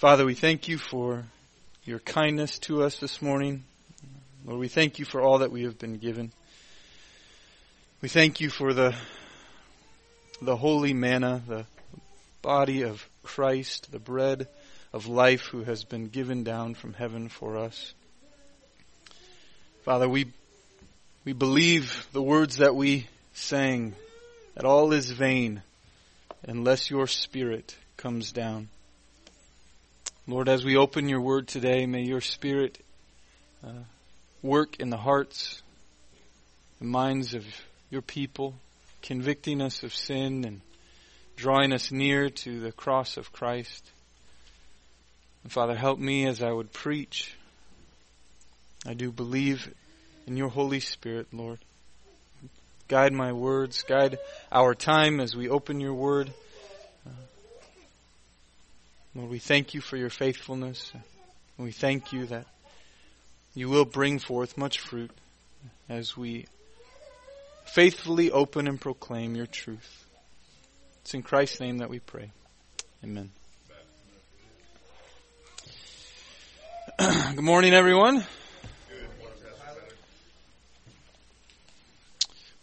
[0.00, 1.26] Father, we thank you for
[1.84, 3.64] your kindness to us this morning.
[4.46, 6.32] Lord, we thank you for all that we have been given.
[8.00, 8.94] We thank you for the,
[10.40, 11.66] the holy manna, the
[12.40, 14.48] body of Christ, the bread
[14.94, 17.92] of life who has been given down from heaven for us.
[19.84, 20.32] Father, we,
[21.26, 23.94] we believe the words that we sang,
[24.54, 25.60] that all is vain
[26.42, 28.70] unless your spirit comes down.
[30.30, 32.78] Lord, as we open your word today, may your spirit
[33.66, 33.82] uh,
[34.42, 35.60] work in the hearts,
[36.78, 37.44] the minds of
[37.90, 38.54] your people,
[39.02, 40.60] convicting us of sin and
[41.34, 43.90] drawing us near to the cross of Christ.
[45.42, 47.34] And Father, help me as I would preach.
[48.86, 49.74] I do believe
[50.28, 51.58] in your Holy Spirit, Lord.
[52.86, 54.18] Guide my words, guide
[54.52, 56.32] our time as we open your word.
[59.12, 60.92] Lord, we thank you for your faithfulness.
[61.58, 62.46] We thank you that
[63.54, 65.10] you will bring forth much fruit
[65.88, 66.46] as we
[67.64, 70.04] faithfully open and proclaim your truth.
[71.02, 72.30] It's in Christ's name that we pray.
[73.02, 73.30] Amen.
[76.98, 78.24] Good morning, everyone.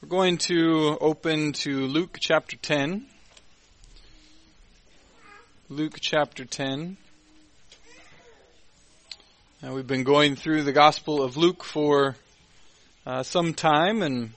[0.02, 3.06] We're going to open to Luke chapter 10.
[5.70, 6.96] Luke chapter 10.
[9.62, 12.16] Now we've been going through the Gospel of Luke for
[13.06, 14.32] uh, some time and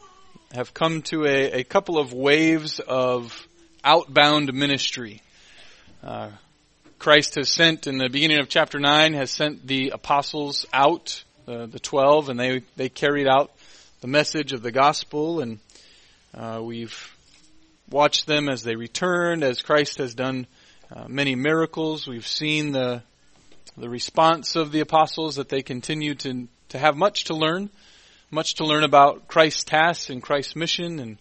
[0.51, 3.47] have come to a, a, couple of waves of
[3.85, 5.23] outbound ministry.
[6.03, 6.31] Uh,
[6.99, 11.67] Christ has sent, in the beginning of chapter 9, has sent the apostles out, uh,
[11.67, 13.53] the 12, and they, they carried out
[14.01, 15.61] the message of the gospel, and
[16.35, 17.17] uh, we've
[17.89, 20.49] watched them as they returned, as Christ has done
[20.93, 22.07] uh, many miracles.
[22.07, 23.03] We've seen the
[23.77, 27.71] the response of the apostles that they continue to to have much to learn,
[28.31, 31.19] much to learn about Christ's task and Christ's mission and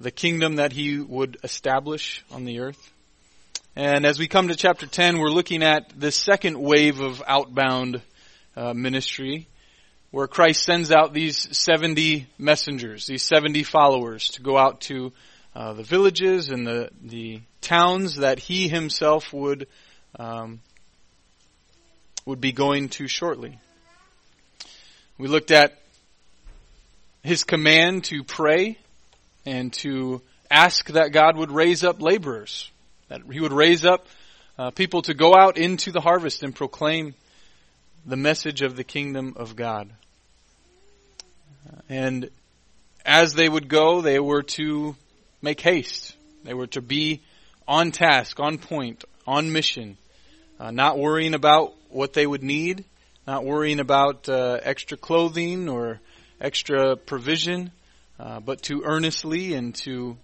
[0.00, 2.90] the kingdom that he would establish on the earth.
[3.76, 8.02] And as we come to chapter 10, we're looking at this second wave of outbound
[8.56, 9.48] uh, ministry
[10.10, 15.12] where Christ sends out these 70 messengers, these 70 followers to go out to
[15.54, 19.68] uh, the villages and the, the towns that he himself would
[20.18, 20.60] um,
[22.26, 23.58] would be going to shortly.
[25.18, 25.78] We looked at
[27.22, 28.78] his command to pray
[29.46, 32.70] and to ask that God would raise up laborers,
[33.08, 34.06] that he would raise up
[34.58, 37.14] uh, people to go out into the harvest and proclaim
[38.06, 39.90] the message of the kingdom of God.
[41.88, 42.30] And
[43.04, 44.96] as they would go, they were to
[45.44, 46.16] make haste.
[46.42, 47.20] They were to be
[47.68, 49.96] on task, on point, on mission,
[50.58, 52.84] uh, not worrying about what they would need,
[53.26, 56.00] not worrying about uh, extra clothing or
[56.40, 57.70] extra provision,
[58.18, 60.16] uh, but to earnestly and to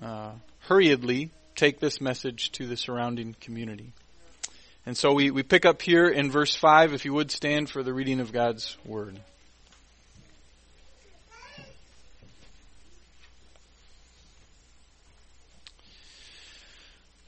[0.00, 3.92] uh, hurriedly take this message to the surrounding community.
[4.84, 7.82] And so we, we pick up here in verse 5, if you would stand for
[7.82, 9.18] the reading of God's Word.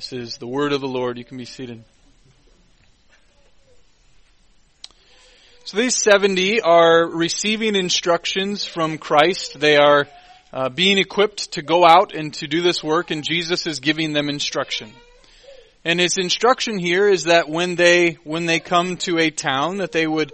[0.00, 1.18] This is the word of the Lord.
[1.18, 1.84] You can be seated.
[5.66, 9.60] So these 70 are receiving instructions from Christ.
[9.60, 10.08] They are
[10.54, 14.14] uh, being equipped to go out and to do this work, and Jesus is giving
[14.14, 14.90] them instruction.
[15.84, 19.92] And his instruction here is that when they when they come to a town, that
[19.92, 20.32] they would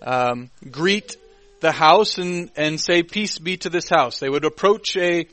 [0.00, 1.16] um, greet
[1.58, 5.26] the house and and say, "Peace be to this house." They would approach a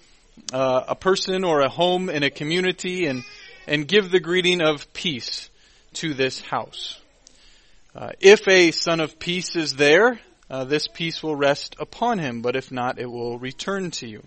[0.52, 3.24] uh, a person or a home in a community and
[3.68, 5.50] and give the greeting of peace
[5.94, 7.00] to this house.
[7.96, 10.20] Uh, if a son of peace is there,
[10.50, 14.24] uh, this peace will rest upon him, but if not, it will return to you.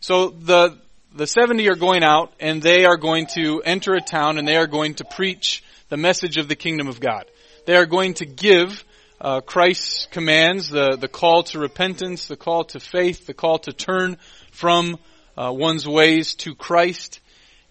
[0.00, 0.78] So the
[1.16, 4.56] the 70 are going out and they are going to enter a town and they
[4.56, 7.24] are going to preach the message of the kingdom of God.
[7.64, 8.84] They are going to give
[9.18, 13.72] uh, Christ's commands, the, the call to repentance, the call to faith, the call to
[13.72, 14.18] turn
[14.50, 14.98] from
[15.38, 17.20] uh, one's ways to Christ.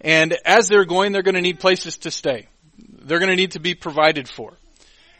[0.00, 2.48] And as they're going, they're going to need places to stay.
[2.78, 4.52] They're going to need to be provided for.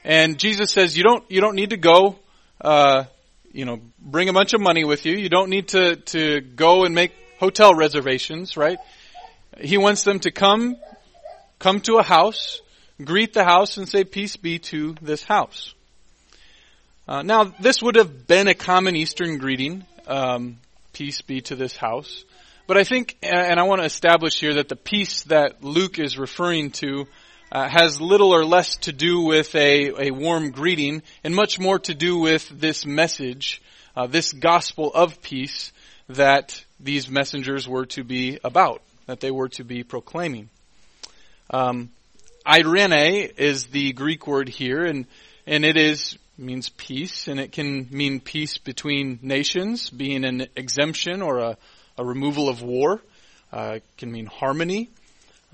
[0.04, 2.16] And Jesus says, you don't, you don't need to go,
[2.60, 3.04] uh,
[3.52, 5.16] you know, bring a bunch of money with you.
[5.16, 8.78] You don't need to, to go and make hotel reservations, right?
[9.58, 10.76] He wants them to come,
[11.58, 12.60] come to a house,
[13.02, 15.74] greet the house and say, peace be to this house.
[17.08, 20.58] Uh, now, this would have been a common Eastern greeting, um,
[20.92, 22.24] peace be to this house.
[22.66, 26.18] But I think, and I want to establish here that the peace that Luke is
[26.18, 27.06] referring to
[27.52, 31.78] uh, has little or less to do with a, a warm greeting and much more
[31.78, 33.62] to do with this message,
[33.96, 35.72] uh, this gospel of peace
[36.08, 40.48] that these messengers were to be about, that they were to be proclaiming.
[41.50, 41.90] Um,
[42.44, 45.06] eirene is the Greek word here, and
[45.46, 51.22] and it is means peace, and it can mean peace between nations, being an exemption
[51.22, 51.56] or a,
[51.98, 53.02] a removal of war.
[53.52, 54.90] Uh, can mean harmony.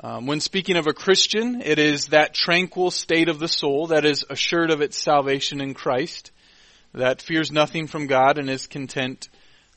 [0.00, 4.04] Um, when speaking of a Christian, it is that tranquil state of the soul that
[4.04, 6.32] is assured of its salvation in Christ,
[6.94, 9.28] that fears nothing from God and is content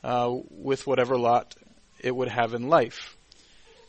[0.04, 1.56] uh, with whatever lot
[2.00, 3.16] it would have in life.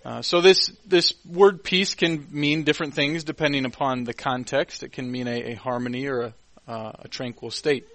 [0.04, 4.82] Uh, so this this word peace can mean different things depending upon the context.
[4.82, 6.34] It can mean a, a harmony or a,
[6.70, 7.86] uh, a, tranquil state.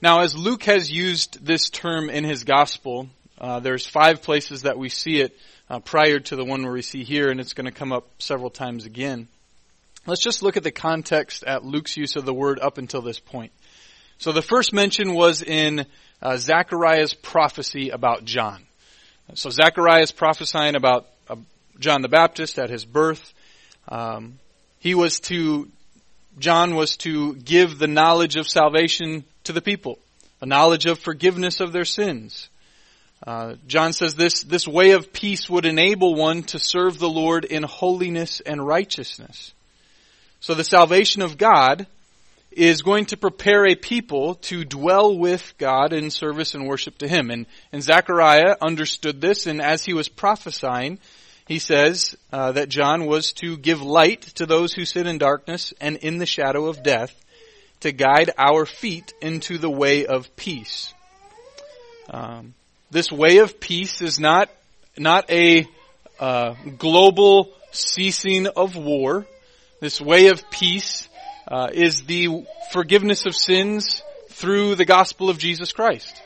[0.00, 3.08] Now, as Luke has used this term in his gospel,
[3.38, 5.36] uh, there's five places that we see it
[5.68, 8.08] uh, prior to the one where we see here, and it's going to come up
[8.18, 9.28] several times again.
[10.06, 13.20] Let's just look at the context at Luke's use of the word up until this
[13.20, 13.52] point.
[14.18, 15.86] So the first mention was in
[16.20, 18.62] uh, Zechariah's prophecy about John.
[19.34, 21.36] So Zechariah is prophesying about uh,
[21.78, 23.32] John the Baptist at his birth.
[23.88, 24.38] Um,
[24.78, 25.68] he was to,
[26.38, 29.98] John was to give the knowledge of salvation to the people,
[30.40, 32.48] a knowledge of forgiveness of their sins.
[33.24, 37.44] Uh, John says this, this way of peace would enable one to serve the Lord
[37.44, 39.52] in holiness and righteousness.
[40.40, 41.86] So the salvation of God
[42.50, 47.08] is going to prepare a people to dwell with God in service and worship to
[47.08, 47.30] Him.
[47.30, 50.98] And, and Zechariah understood this, and as he was prophesying,
[51.46, 55.72] he says uh, that John was to give light to those who sit in darkness
[55.80, 57.14] and in the shadow of death,
[57.80, 60.92] to guide our feet into the way of peace.
[62.10, 62.54] Um,
[62.92, 64.50] this way of peace is not
[64.98, 65.66] not a
[66.20, 69.26] uh, global ceasing of war.
[69.80, 71.08] This way of peace
[71.48, 76.22] uh, is the forgiveness of sins through the gospel of Jesus Christ.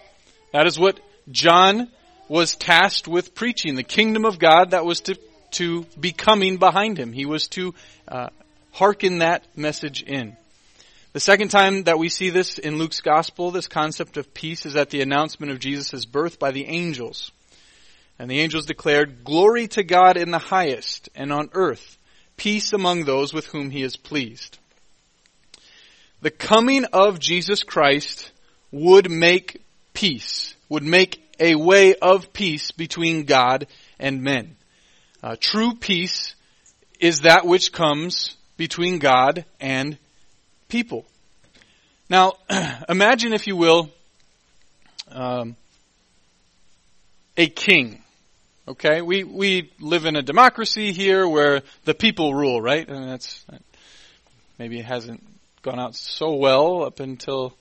[0.53, 0.99] That is what
[1.31, 1.89] John
[2.29, 5.17] was tasked with preaching, the kingdom of God that was to,
[5.53, 7.13] to be coming behind him.
[7.13, 7.75] He was to
[8.09, 8.31] uh,
[8.73, 10.37] hearken that message in.
[11.17, 14.77] The second time that we see this in Luke's gospel, this concept of peace, is
[14.77, 17.33] at the announcement of Jesus' birth by the angels.
[18.19, 21.97] And the angels declared, Glory to God in the highest, and on earth,
[22.37, 24.59] peace among those with whom he is pleased
[26.21, 28.31] the coming of Jesus Christ
[28.71, 29.63] would make
[29.95, 33.69] peace, would make a way of peace between God
[33.99, 34.57] and men.
[35.23, 36.35] Uh, true peace
[37.01, 39.97] is that which comes between God and
[40.69, 41.05] people.
[42.09, 42.35] Now,
[42.89, 43.91] imagine, if you will,
[45.11, 45.57] um,
[47.37, 48.03] a king.
[48.69, 52.89] Okay, we we live in a democracy here where the people rule, right?
[52.89, 53.45] And that's
[54.59, 55.25] maybe it hasn't
[55.63, 57.55] gone out so well up until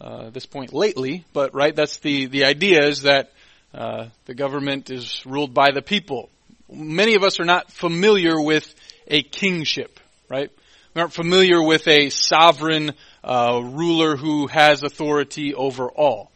[0.00, 1.24] uh, this point lately.
[1.32, 3.32] But right, that's the the idea is that
[3.72, 6.28] uh, the government is ruled by the people.
[6.70, 8.74] Many of us are not familiar with
[9.06, 10.50] a kingship, right?
[10.94, 12.92] We aren't familiar with a sovereign
[13.24, 16.30] uh, ruler who has authority over all.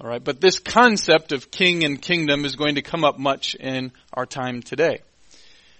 [0.00, 3.54] All right, but this concept of king and kingdom is going to come up much
[3.54, 5.00] in our time today.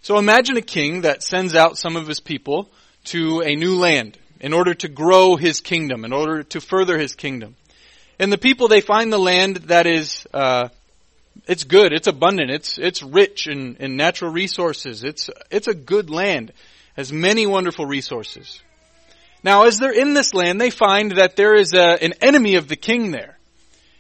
[0.03, 2.71] So imagine a king that sends out some of his people
[3.05, 7.15] to a new land, in order to grow his kingdom, in order to further his
[7.15, 7.57] kingdom.
[8.19, 10.69] And the people, they find the land that is, uh,
[11.47, 16.11] it's good, it's abundant, it's, it's rich in, in natural resources, it's, it's a good
[16.11, 16.53] land,
[16.97, 18.61] has many wonderful resources.
[19.45, 22.69] Now, as they're in this land, they find that there is a, an enemy of
[22.69, 23.39] the king there.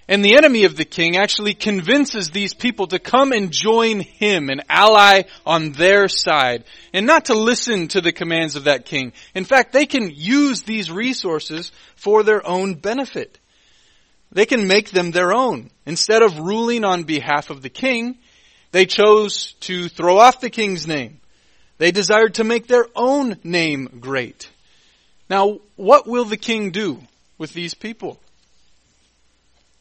[0.08, 4.50] And the enemy of the king actually convinces these people to come and join him,
[4.50, 9.12] an ally on their side, and not to listen to the commands of that king.
[9.34, 13.38] In fact, they can use these resources for their own benefit.
[14.32, 15.70] They can make them their own.
[15.86, 18.18] Instead of ruling on behalf of the king,
[18.70, 21.20] they chose to throw off the king's name.
[21.82, 24.48] They desired to make their own name great.
[25.28, 27.00] Now, what will the king do
[27.38, 28.20] with these people?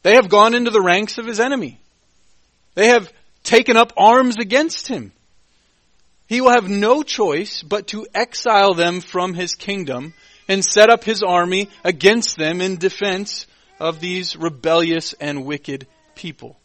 [0.02, 1.80] They have gone into the ranks of his enemy.
[2.74, 5.12] They have taken up arms against him.
[6.26, 10.16] He will have no choice but to exile them from his kingdom
[10.48, 13.46] and set up his army against them in defense
[13.80, 16.58] of these rebellious and wicked people.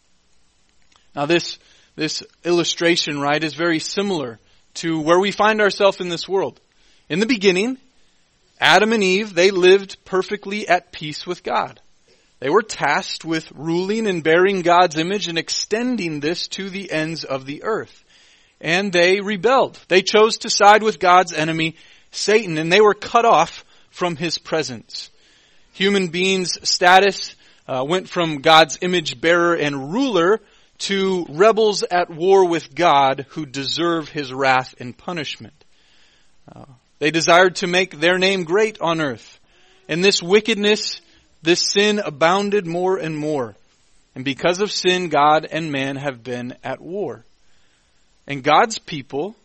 [1.15, 1.59] Now this,
[1.95, 4.39] this illustration, right, is very similar
[4.77, 6.59] to where we find ourselves in this world.
[7.09, 7.77] In the beginning,
[8.59, 11.79] Adam and Eve, they lived perfectly at peace with God.
[12.39, 17.23] They were tasked with ruling and bearing God's image and extending this to the ends
[17.23, 18.03] of the earth.
[18.61, 19.79] And they rebelled.
[19.87, 21.75] They chose to side with God's enemy,
[22.11, 25.09] Satan, and they were cut off from his presence.
[25.73, 27.35] Human beings' status
[27.67, 30.39] uh, went from God's image bearer and ruler
[30.79, 35.65] to rebels at war with God who deserve his wrath and punishment.
[36.53, 36.65] Uh,
[36.99, 39.39] they desired to make their name great on earth.
[39.89, 41.01] And this wickedness
[41.41, 43.55] this sin abounded more and more.
[44.15, 47.23] And because of sin, God and man have been at war.
[48.27, 49.35] And God's people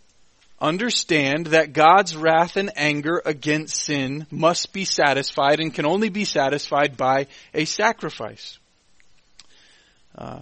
[0.60, 6.24] understand that God's wrath and anger against sin must be satisfied and can only be
[6.24, 8.58] satisfied by a sacrifice.
[10.16, 10.40] Uh,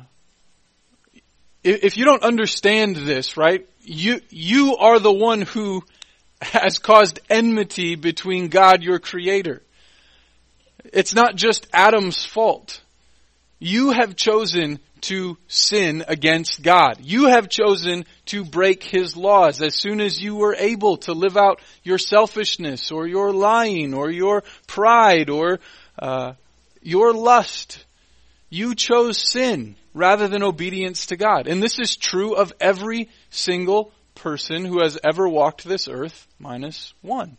[1.63, 5.83] if you don't understand this, right, you, you are the one who
[6.41, 9.63] has caused enmity between God, your creator.
[10.85, 12.81] It's not just Adam's fault.
[13.59, 16.99] You have chosen to sin against God.
[17.03, 21.37] You have chosen to break His laws as soon as you were able to live
[21.37, 25.61] out your selfishness or your lying or your pride or
[25.99, 26.35] uh,
[26.83, 27.85] your lust.
[28.49, 31.47] You chose sin rather than obedience to God.
[31.47, 36.95] And this is true of every single person who has ever walked this earth minus
[37.01, 37.37] one.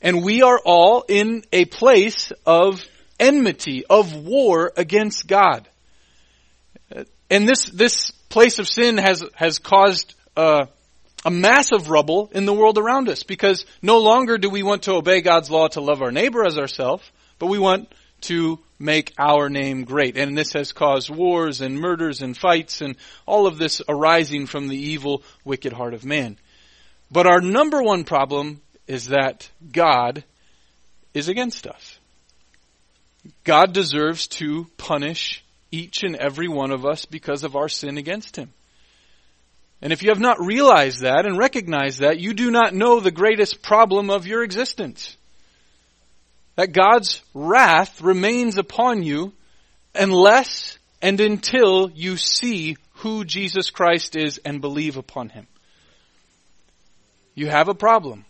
[0.00, 2.84] And we are all in a place of
[3.18, 5.68] enmity, of war against God.
[7.30, 10.66] And this, this place of sin has, has caused uh,
[11.24, 14.92] a massive rubble in the world around us because no longer do we want to
[14.92, 17.90] obey God's law to love our neighbor as ourselves, but we want
[18.22, 20.16] to make our name great.
[20.16, 24.68] And this has caused wars and murders and fights and all of this arising from
[24.68, 26.38] the evil, wicked heart of man.
[27.10, 30.24] But our number one problem is that God
[31.12, 31.98] is against us.
[33.44, 38.36] God deserves to punish each and every one of us because of our sin against
[38.36, 38.52] Him.
[39.80, 43.10] And if you have not realized that and recognized that, you do not know the
[43.10, 45.16] greatest problem of your existence.
[46.56, 49.32] That God's wrath remains upon you
[49.94, 55.46] unless and until you see who Jesus Christ is and believe upon Him.
[57.34, 58.24] You have a problem.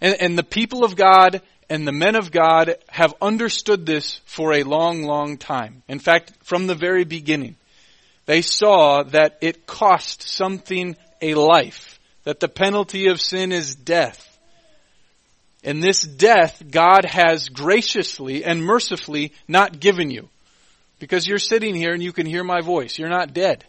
[0.00, 4.52] And, and the people of God and the men of God have understood this for
[4.52, 5.82] a long, long time.
[5.88, 7.56] In fact, from the very beginning,
[8.26, 14.33] they saw that it cost something a life, that the penalty of sin is death.
[15.64, 20.28] And this death God has graciously and mercifully not given you.
[21.00, 22.98] Because you're sitting here and you can hear my voice.
[22.98, 23.64] You're not dead.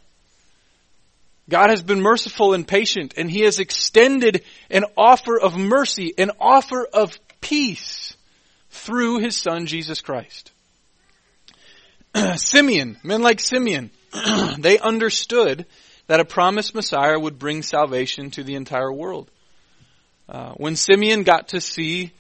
[1.50, 6.32] God has been merciful and patient, and He has extended an offer of mercy, an
[6.40, 8.16] offer of peace
[8.72, 10.52] through His Son, Jesus Christ.
[12.36, 13.92] Simeon, men like Simeon,
[14.58, 15.66] they understood
[16.08, 19.30] that a promised Messiah would bring salvation to the entire world.
[20.28, 22.12] Uh, when Simeon got to see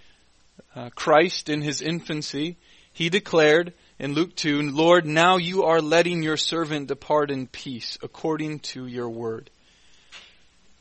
[0.76, 2.58] uh, Christ in his infancy,
[2.94, 7.98] he declared, in Luke 2, Lord, now you are letting your servant depart in peace
[8.04, 9.50] according to your word.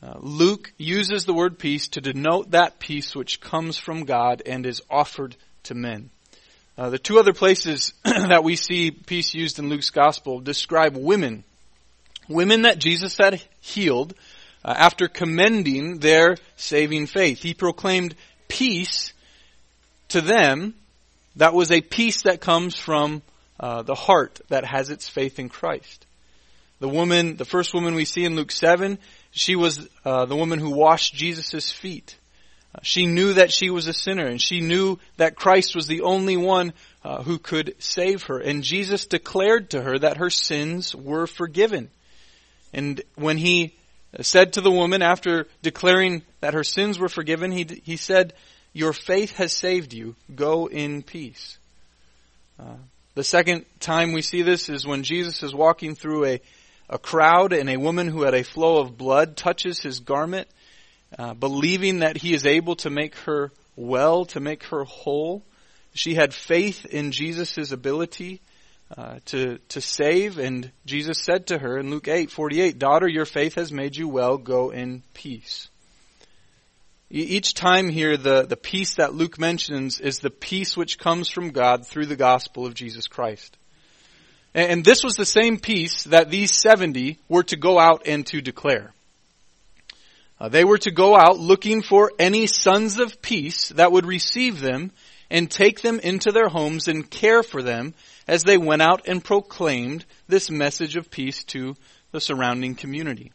[0.03, 4.65] Uh, Luke uses the word peace to denote that peace which comes from God and
[4.65, 6.09] is offered to men.
[6.77, 11.43] Uh, the two other places that we see peace used in Luke's gospel describe women.
[12.27, 14.13] Women that Jesus had healed
[14.73, 17.41] after commending their saving faith.
[17.41, 18.15] He proclaimed
[18.47, 19.13] peace
[20.09, 20.73] to them
[21.35, 23.21] that was a peace that comes from
[23.59, 26.05] uh, the heart that has its faith in Christ.
[26.79, 28.97] The woman, the first woman we see in Luke 7,
[29.31, 32.17] she was uh, the woman who washed Jesus' feet.
[32.73, 36.01] Uh, she knew that she was a sinner and she knew that Christ was the
[36.01, 38.39] only one uh, who could save her.
[38.39, 41.89] And Jesus declared to her that her sins were forgiven.
[42.73, 43.75] And when he
[44.21, 48.33] said to the woman after declaring that her sins were forgiven, he, he said,
[48.73, 50.15] your faith has saved you.
[50.35, 51.57] Go in peace.
[52.59, 52.75] Uh,
[53.13, 56.41] the second time we see this is when Jesus is walking through a,
[56.89, 60.49] a crowd and a woman who had a flow of blood touches his garment,
[61.17, 65.41] uh, believing that he is able to make her well, to make her whole.
[65.93, 68.41] She had faith in Jesus' ability
[68.95, 73.07] uh, to to save, and Jesus said to her in Luke eight forty eight, "Daughter,
[73.07, 74.37] your faith has made you well.
[74.37, 75.69] Go in peace."
[77.09, 81.51] Each time here, the, the peace that Luke mentions is the peace which comes from
[81.51, 83.55] God through the gospel of Jesus Christ.
[84.55, 88.25] And, and this was the same peace that these 70 were to go out and
[88.27, 88.91] to declare.
[90.39, 94.59] Uh, they were to go out looking for any sons of peace that would receive
[94.59, 94.91] them
[95.29, 97.93] and take them into their homes and care for them
[98.27, 101.75] as they went out and proclaimed this message of peace to
[102.11, 103.31] the surrounding community.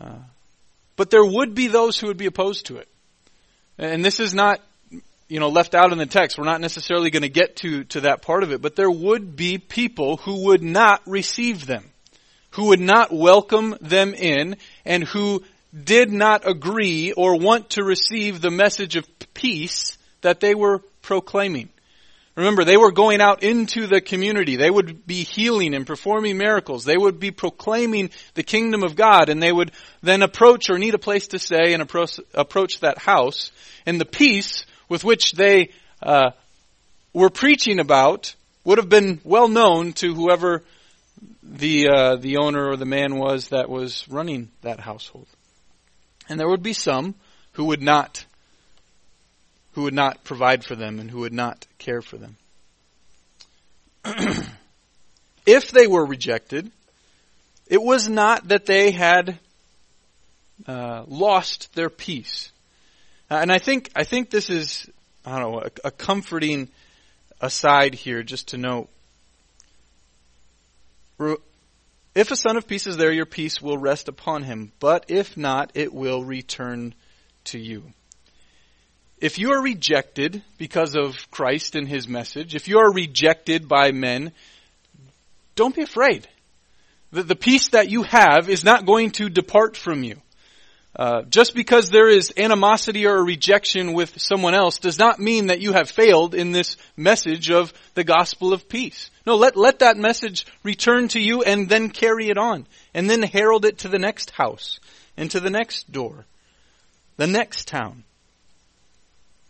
[0.00, 0.18] Uh,
[0.96, 2.88] but there would be those who would be opposed to it.
[3.78, 4.60] And this is not,
[5.28, 6.38] you know, left out in the text.
[6.38, 9.36] We're not necessarily going to get to, to that part of it, but there would
[9.36, 11.84] be people who would not receive them,
[12.50, 15.42] who would not welcome them in, and who
[15.84, 21.68] did not agree or want to receive the message of peace that they were proclaiming.
[22.36, 24.56] Remember, they were going out into the community.
[24.56, 26.84] They would be healing and performing miracles.
[26.84, 30.94] They would be proclaiming the kingdom of God and they would then approach or need
[30.94, 33.50] a place to stay and approach, approach that house.
[33.86, 35.70] And the peace with which they
[36.02, 36.32] uh,
[37.14, 40.62] were preaching about would have been well known to whoever
[41.42, 45.28] the uh, the owner or the man was that was running that household.
[46.28, 47.14] And there would be some
[47.52, 48.26] who would not
[49.76, 52.38] who would not provide for them and who would not care for them.
[55.46, 56.70] if they were rejected,
[57.66, 59.38] it was not that they had
[60.66, 62.50] uh, lost their peace.
[63.30, 64.88] Uh, and I think I think this is
[65.26, 66.68] I don't know a, a comforting
[67.42, 68.88] aside here, just to note.
[72.14, 74.72] If a son of peace is there, your peace will rest upon him.
[74.80, 76.94] But if not, it will return
[77.44, 77.92] to you.
[79.18, 83.92] If you are rejected because of Christ and his message, if you are rejected by
[83.92, 84.32] men,
[85.54, 86.28] don't be afraid.
[87.12, 90.20] The, the peace that you have is not going to depart from you.
[90.94, 95.60] Uh, just because there is animosity or rejection with someone else does not mean that
[95.60, 99.10] you have failed in this message of the gospel of peace.
[99.26, 102.66] No, let, let that message return to you and then carry it on.
[102.94, 104.80] And then herald it to the next house
[105.18, 106.24] and to the next door,
[107.18, 108.04] the next town.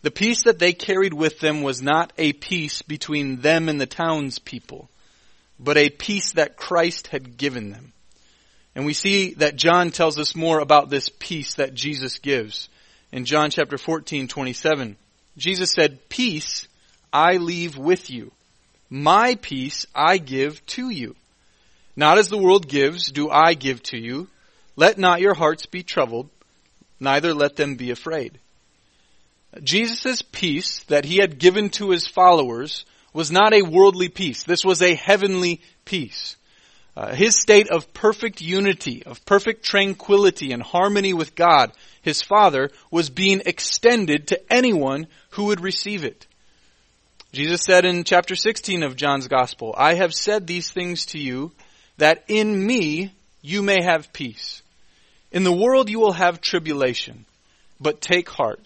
[0.07, 3.87] The peace that they carried with them was not a peace between them and the
[3.87, 4.89] townspeople,
[5.59, 7.93] but a peace that Christ had given them.
[8.77, 12.69] And we see that John tells us more about this peace that Jesus gives.
[13.11, 14.97] In John chapter 14, 27,
[15.39, 16.69] Jesus said, Peace
[17.13, 18.31] I leave with you.
[18.89, 21.17] My peace I give to you.
[21.97, 24.29] Not as the world gives, do I give to you.
[24.77, 26.31] Let not your hearts be troubled,
[27.01, 28.39] neither let them be afraid.
[29.63, 34.45] Jesus' peace that he had given to his followers was not a worldly peace.
[34.45, 36.37] This was a heavenly peace.
[36.97, 42.71] Uh, his state of perfect unity, of perfect tranquility and harmony with God, his Father,
[42.91, 46.27] was being extended to anyone who would receive it.
[47.33, 51.53] Jesus said in chapter 16 of John's Gospel, I have said these things to you
[51.99, 54.63] that in me you may have peace.
[55.31, 57.27] In the world you will have tribulation,
[57.79, 58.61] but take heart.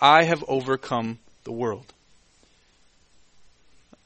[0.00, 1.92] I have overcome the world.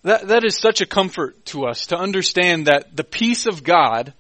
[0.02, 4.12] That, that is such a comfort to us to understand that the peace of God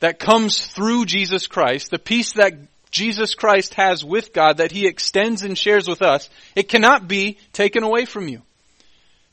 [0.00, 2.54] that comes through Jesus Christ, the peace that
[2.90, 7.38] Jesus Christ has with God that He extends and shares with us, it cannot be
[7.52, 8.40] taken away from you.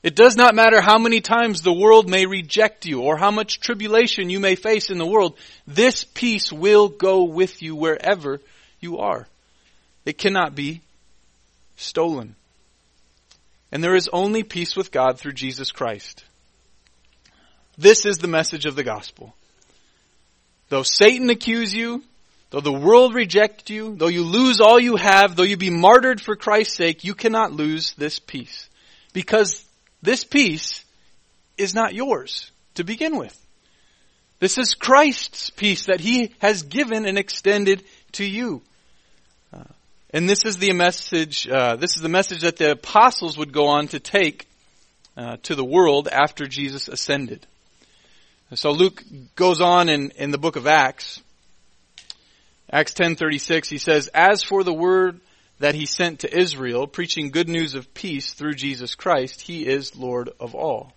[0.04, 3.62] It does not matter how many times the world may reject you or how much
[3.62, 5.38] tribulation you may face in the world.
[5.66, 8.42] This peace will go with you wherever
[8.82, 9.26] you are.
[10.06, 10.82] It cannot be
[11.76, 12.36] stolen.
[13.72, 16.24] And there is only peace with God through Jesus Christ.
[17.78, 19.34] This is the message of the gospel.
[20.70, 22.04] Though Satan accuse you,
[22.52, 26.22] though the world reject you, though you lose all you have, though you be martyred
[26.22, 28.70] for Christ's sake, you cannot lose this peace.
[29.12, 29.66] Because
[30.02, 30.86] this peace
[31.58, 33.38] is not yours to begin with.
[34.40, 37.84] This is Christ's peace that He has given and extended
[38.14, 38.62] to you.
[40.14, 43.68] And this is the message, uh, this is the message that the apostles would go
[43.68, 44.48] on to take
[45.18, 47.46] uh, to the world after Jesus ascended.
[48.54, 49.04] So Luke
[49.36, 51.20] goes on in, in the book of Acts,
[52.74, 55.20] Acts 10:36, he says, "As for the word
[55.60, 59.96] that he sent to Israel, preaching good news of peace through Jesus Christ, he is
[59.96, 60.92] Lord of all."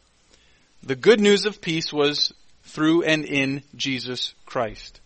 [0.83, 2.33] The good news of peace was
[2.64, 5.00] through and in Jesus Christ.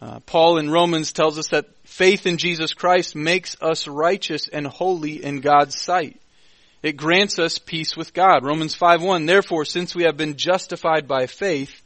[0.00, 4.66] Uh, Paul in Romans tells us that faith in Jesus Christ makes us righteous and
[4.66, 6.20] holy in God's sight.
[6.82, 8.44] It grants us peace with God.
[8.44, 11.82] Romans 5:1 Therefore since we have been justified by faith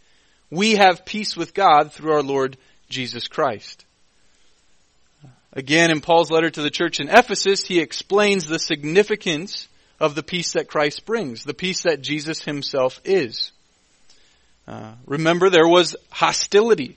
[0.51, 2.57] we have peace with God through our Lord
[2.89, 3.85] Jesus Christ.
[5.53, 10.23] Again, in Paul's letter to the church in Ephesus, he explains the significance of the
[10.23, 13.53] peace that Christ brings, the peace that Jesus himself is.
[14.69, 16.97] Uh, remember, there was hostility.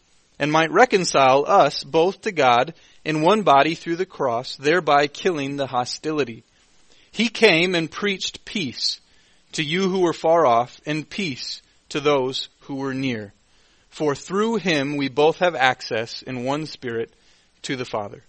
[0.41, 2.73] and might reconcile us both to God
[3.05, 6.43] in one body through the cross, thereby killing the hostility.
[7.11, 8.99] He came and preached peace
[9.53, 13.33] to you who were far off, and peace to those who were near.
[13.89, 17.11] For through him we both have access in one spirit
[17.63, 18.23] to the Father.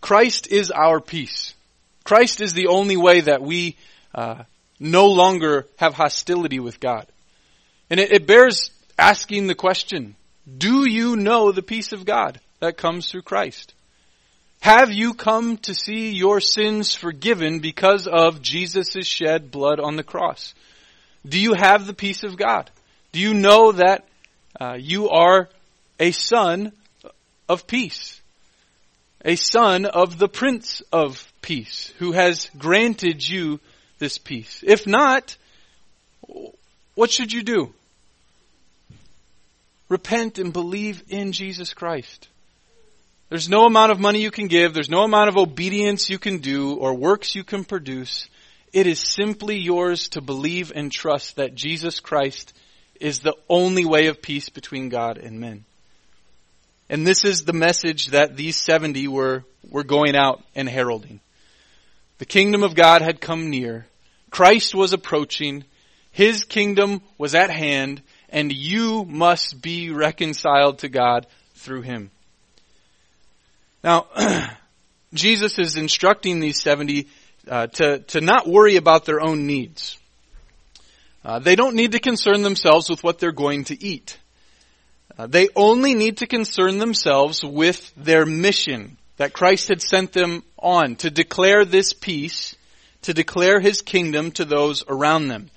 [0.00, 1.54] Christ is our peace.
[2.04, 3.76] Christ is the only way that we
[4.14, 4.44] uh,
[4.78, 7.06] no longer have hostility with God.
[7.90, 10.16] And it, it bears asking the question,
[10.58, 13.74] do you know the peace of God that comes through Christ?
[14.60, 20.02] Have you come to see your sins forgiven because of Jesus' shed blood on the
[20.02, 20.54] cross?
[21.26, 22.70] Do you have the peace of God?
[23.12, 24.06] Do you know that
[24.60, 25.48] uh, you are
[25.98, 26.72] a son
[27.48, 28.20] of peace?
[29.24, 33.60] A son of the Prince of Peace who has granted you
[33.98, 34.62] this peace.
[34.66, 35.36] If not,
[36.94, 37.74] what should you do?
[39.88, 42.28] Repent and believe in Jesus Christ.
[43.28, 44.74] There's no amount of money you can give.
[44.74, 48.28] There's no amount of obedience you can do or works you can produce.
[48.72, 52.56] It is simply yours to believe and trust that Jesus Christ
[53.00, 55.64] is the only way of peace between God and men.
[56.88, 61.20] And this is the message that these 70 were, were going out and heralding.
[62.18, 63.86] The kingdom of God had come near.
[64.30, 65.64] Christ was approaching.
[66.12, 68.02] His kingdom was at hand
[68.34, 72.10] and you must be reconciled to God through him.
[73.84, 74.08] Now,
[75.14, 77.06] Jesus is instructing these 70
[77.48, 79.96] uh, to, to not worry about their own needs.
[81.24, 84.18] Uh, they don't need to concern themselves with what they're going to eat.
[85.16, 90.42] Uh, they only need to concern themselves with their mission that Christ had sent them
[90.58, 92.56] on to declare this peace,
[93.02, 95.50] to declare his kingdom to those around them.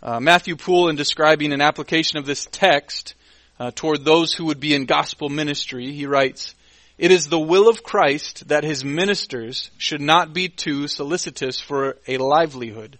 [0.00, 3.14] Uh, Matthew Poole, in describing an application of this text
[3.58, 6.54] uh, toward those who would be in gospel ministry, he writes,
[6.98, 11.96] it is the will of Christ that his ministers should not be too solicitous for
[12.06, 12.98] a livelihood.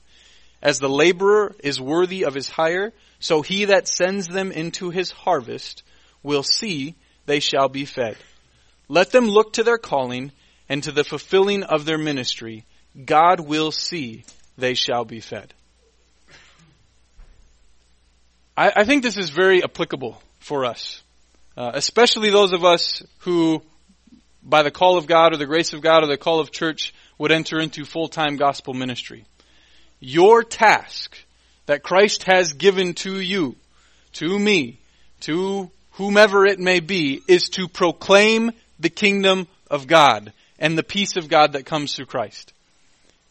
[0.61, 5.11] As the laborer is worthy of his hire, so he that sends them into his
[5.11, 5.83] harvest
[6.23, 8.17] will see they shall be fed.
[8.89, 10.33] Let them look to their calling
[10.69, 12.65] and to the fulfilling of their ministry.
[13.05, 14.25] God will see
[14.57, 15.55] they shall be fed.
[18.59, 21.01] I, I think this is very applicable for us,
[21.57, 23.63] uh, especially those of us who
[24.43, 26.93] by the call of God or the grace of God or the call of church
[27.19, 29.25] would enter into full-time gospel ministry.
[30.01, 31.17] Your task
[31.67, 33.55] that Christ has given to you,
[34.15, 34.79] to me,
[35.21, 41.17] to whomever it may be, is to proclaim the kingdom of God and the peace
[41.17, 42.53] of God that comes through Christ.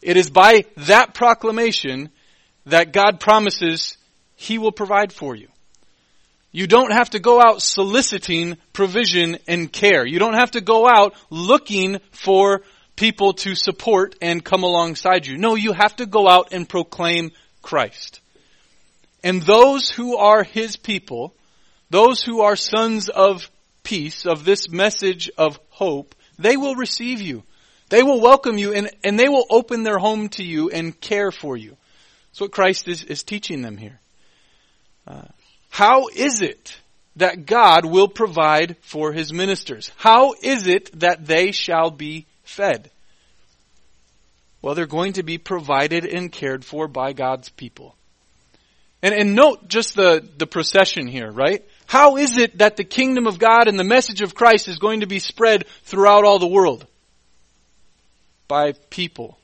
[0.00, 2.08] It is by that proclamation
[2.64, 3.98] that God promises
[4.40, 5.48] He will provide for you.
[6.52, 10.06] You don't have to go out soliciting provision and care.
[10.06, 12.62] You don't have to go out looking for
[12.94, 15.36] people to support and come alongside you.
[15.36, 18.20] No, you have to go out and proclaim Christ.
[19.24, 21.34] And those who are His people,
[21.90, 23.50] those who are sons of
[23.82, 27.42] peace, of this message of hope, they will receive you.
[27.88, 31.32] They will welcome you and, and they will open their home to you and care
[31.32, 31.76] for you.
[32.30, 33.98] That's what Christ is, is teaching them here.
[35.08, 35.22] Uh,
[35.70, 36.76] how is it
[37.16, 39.90] that God will provide for his ministers?
[39.96, 42.90] How is it that they shall be fed?
[44.60, 47.94] Well, they're going to be provided and cared for by God's people.
[49.02, 51.64] And, and note just the, the procession here, right?
[51.86, 55.00] How is it that the kingdom of God and the message of Christ is going
[55.00, 56.86] to be spread throughout all the world?
[58.48, 59.38] By people.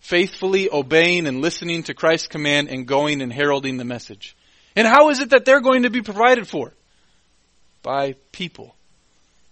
[0.00, 4.35] Faithfully obeying and listening to Christ's command and going and heralding the message.
[4.76, 6.72] And how is it that they're going to be provided for?
[7.82, 8.76] By people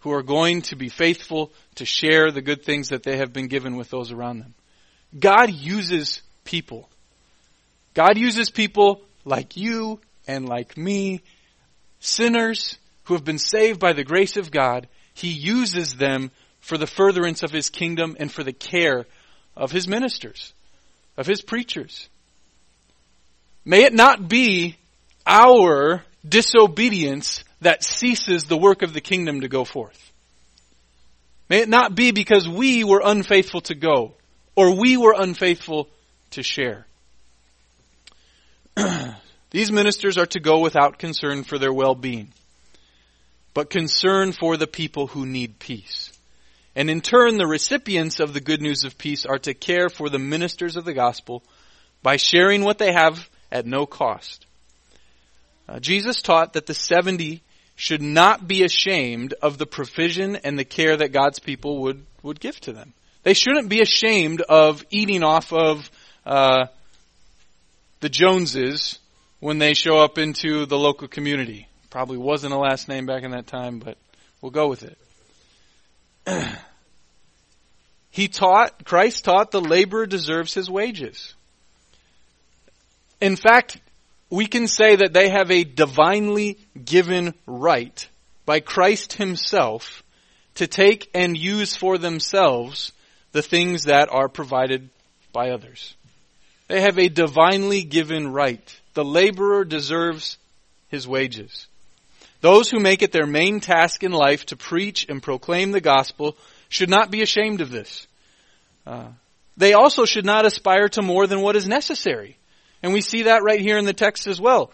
[0.00, 3.48] who are going to be faithful to share the good things that they have been
[3.48, 4.54] given with those around them.
[5.18, 6.88] God uses people.
[7.94, 11.22] God uses people like you and like me,
[12.00, 14.88] sinners who have been saved by the grace of God.
[15.14, 19.06] He uses them for the furtherance of his kingdom and for the care
[19.56, 20.52] of his ministers,
[21.16, 22.08] of his preachers.
[23.64, 24.76] May it not be
[25.26, 30.12] our disobedience that ceases the work of the kingdom to go forth.
[31.48, 34.14] May it not be because we were unfaithful to go
[34.56, 35.88] or we were unfaithful
[36.32, 36.86] to share.
[39.50, 42.32] These ministers are to go without concern for their well-being,
[43.52, 46.10] but concern for the people who need peace.
[46.74, 50.08] And in turn, the recipients of the good news of peace are to care for
[50.08, 51.44] the ministers of the gospel
[52.02, 54.44] by sharing what they have at no cost.
[55.68, 57.42] Uh, Jesus taught that the 70
[57.76, 62.40] should not be ashamed of the provision and the care that God's people would, would
[62.40, 62.92] give to them.
[63.22, 65.90] They shouldn't be ashamed of eating off of
[66.26, 66.66] uh,
[68.00, 68.98] the Joneses
[69.40, 71.68] when they show up into the local community.
[71.90, 73.96] Probably wasn't a last name back in that time, but
[74.40, 74.98] we'll go with it.
[78.10, 81.34] he taught, Christ taught the laborer deserves his wages.
[83.20, 83.78] In fact,
[84.34, 88.08] we can say that they have a divinely given right
[88.44, 90.02] by Christ himself
[90.56, 92.92] to take and use for themselves
[93.30, 94.90] the things that are provided
[95.32, 95.94] by others.
[96.66, 98.80] They have a divinely given right.
[98.94, 100.36] The laborer deserves
[100.88, 101.68] his wages.
[102.40, 106.36] Those who make it their main task in life to preach and proclaim the gospel
[106.68, 108.06] should not be ashamed of this.
[108.84, 109.08] Uh,
[109.56, 112.36] they also should not aspire to more than what is necessary.
[112.84, 114.70] And we see that right here in the text as well.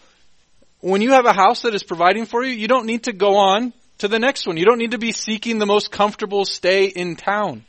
[0.81, 3.37] When you have a house that is providing for you, you don't need to go
[3.37, 4.57] on to the next one.
[4.57, 7.63] You don't need to be seeking the most comfortable stay in town.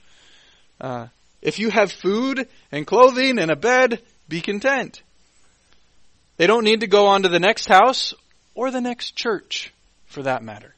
[0.81, 1.07] Uh,
[1.43, 5.01] if you have food and clothing and a bed, be content.
[6.39, 8.13] They don't need to go on to the next house
[8.57, 9.73] or the next church,
[10.07, 10.75] for that matter,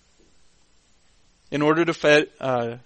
[1.50, 2.76] in order to, fed, uh,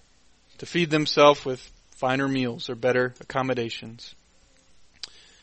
[0.58, 1.58] to feed themselves with
[1.96, 4.14] finer meals or better accommodations.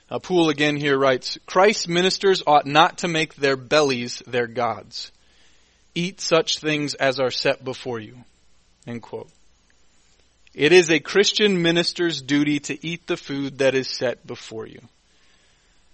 [0.10, 5.12] Uh, Poole again here writes, Christ's ministers ought not to make their bellies their gods.
[5.96, 8.18] Eat such things as are set before you.
[8.86, 9.30] End quote.
[10.54, 14.80] It is a Christian minister's duty to eat the food that is set before you.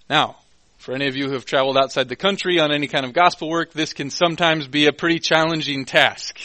[0.09, 0.35] Now,
[0.77, 3.49] for any of you who have traveled outside the country on any kind of gospel
[3.49, 6.37] work, this can sometimes be a pretty challenging task.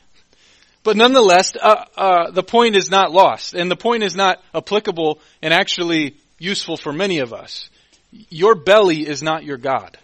[0.82, 5.20] but nonetheless, uh, uh, the point is not lost, and the point is not applicable
[5.42, 7.70] and actually useful for many of us.
[8.10, 9.96] Your belly is not your God.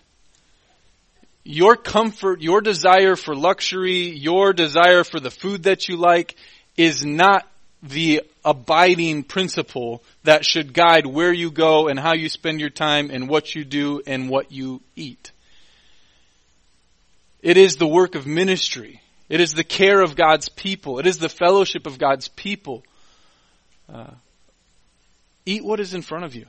[1.42, 6.37] Your comfort, your desire for luxury, your desire for the food that you like
[6.77, 7.49] is not
[7.83, 13.11] the abiding principle that should guide where you go and how you spend your time
[13.11, 15.33] and what you do and what you eat.
[17.42, 19.01] It is the work of ministry.
[19.29, 20.99] It is the care of God's people.
[20.99, 22.85] It is the fellowship of God's people.
[23.92, 24.11] Uh,
[25.46, 26.46] Eat what is in front of you.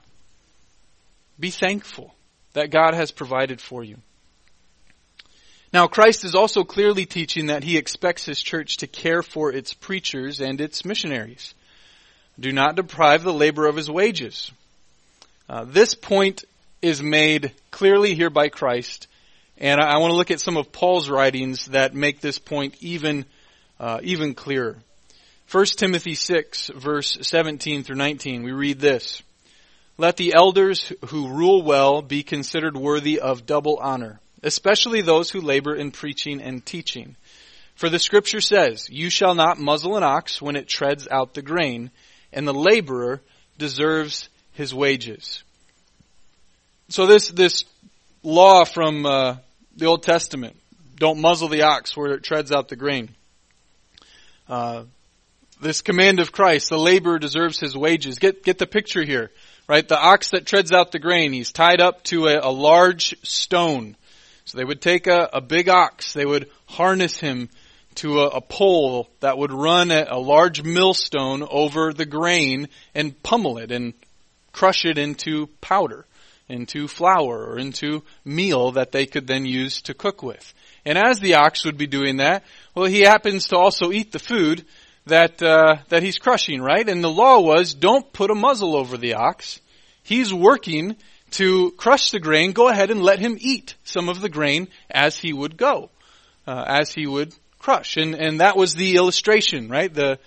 [1.40, 2.14] Be thankful
[2.54, 3.98] that God has provided for you.
[5.72, 9.74] Now, Christ is also clearly teaching that he expects his church to care for its
[9.74, 11.54] preachers and its missionaries.
[12.40, 14.52] Do not deprive the labor of his wages.
[15.50, 16.46] Uh, this point
[16.82, 19.08] is made clearly here by Christ,
[19.58, 22.76] and I, I, want to look at some of Paul's writings that make this point
[22.80, 23.26] even
[23.80, 24.78] uh, even clearer.
[25.50, 29.22] 1 Timothy 6 verse 17 through 19, we read this.
[29.98, 35.40] Let the elders who rule well be considered worthy of double honor, especially those who
[35.40, 37.16] labor in preaching and teaching.
[37.76, 41.42] For the scripture says, you shall not muzzle an ox when it treads out the
[41.42, 41.92] grain,
[42.34, 43.22] and the laborer
[43.58, 45.44] deserves his wages.
[46.90, 47.64] So this, this
[48.22, 49.38] law from uh,
[49.78, 50.58] the Old Testament,
[50.98, 53.16] don't muzzle the ox where it treads out the grain.
[54.50, 54.84] Uh,
[55.60, 58.20] this command of Christ, the laborer deserves his wages.
[58.20, 59.32] Get, get the picture here,
[59.68, 59.88] right?
[59.88, 63.96] The ox that treads out the grain, he's tied up to a, a large stone.
[64.46, 67.50] So they would take a, a, big ox, they would harness him
[67.96, 73.22] to a, a pole that would run a, a large millstone over the grain and
[73.24, 73.94] pummel it and
[74.52, 76.06] crush it into powder,
[76.48, 80.54] into flour, or into meal that they could then use to cook with.
[80.86, 84.20] And as the ox would be doing that, well, he happens to also eat the
[84.20, 84.66] food,
[85.08, 86.88] that uh, that he's crushing, right?
[86.88, 89.60] And the law was don't put a muzzle over the ox.
[90.04, 90.96] He's working
[91.32, 92.54] to crush the grain.
[92.54, 95.90] Go ahead and let him eat some of the grain as he would go,
[96.46, 97.98] uh, as he would crush.
[97.98, 99.94] And and that was the illustration, right?
[99.94, 100.20] The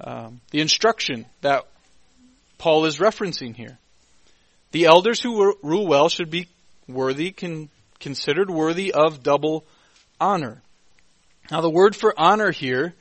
[0.00, 1.64] um, the instruction that
[2.58, 3.78] Paul is referencing here.
[4.72, 6.48] The elders who rule well should be
[6.86, 7.68] worthy, con,
[7.98, 9.64] considered worthy of double
[10.20, 10.62] honor.
[11.50, 12.94] Now, the word for honor here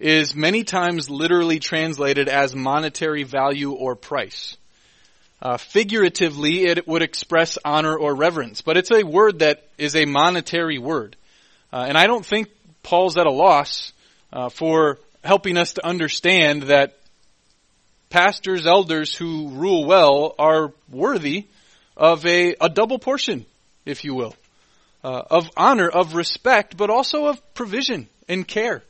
[0.00, 4.56] is many times literally translated as monetary value or price.
[5.42, 10.04] Uh, figuratively, it would express honor or reverence, but it's a word that is a
[10.06, 11.16] monetary word.
[11.72, 12.48] Uh, and I don't think
[12.82, 13.92] Paul's at a loss
[14.32, 16.96] uh, for helping us to understand that
[18.08, 21.46] pastors, elders who rule well are worthy
[21.96, 23.46] of a, a double portion,
[23.84, 24.34] if you will,
[25.04, 28.82] uh, of honor, of respect, but also of provision and care.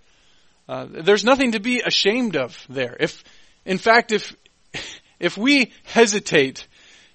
[0.70, 2.96] Uh, there's nothing to be ashamed of there.
[3.00, 3.24] If,
[3.64, 4.36] in fact, if
[5.18, 6.64] if we hesitate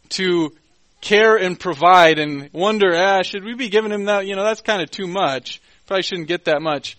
[0.09, 0.53] to
[0.99, 4.27] care and provide and wonder, ah, should we be giving him that?
[4.27, 5.61] You know, that's kind of too much.
[5.87, 6.97] Probably shouldn't get that much.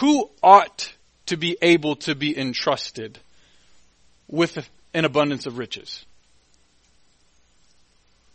[0.00, 0.90] Who ought
[1.26, 3.18] to be able to be entrusted
[4.28, 6.06] with an abundance of riches?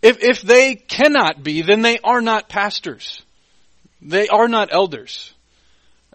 [0.04, 3.24] If, if they cannot be, then they are not pastors.
[4.04, 5.34] They are not elders.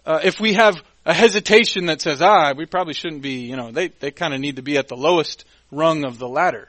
[0.07, 3.71] Uh, if we have a hesitation that says, ah, we probably shouldn't be, you know,
[3.73, 6.69] they, they kind of need to be at the lowest rung of the ladder.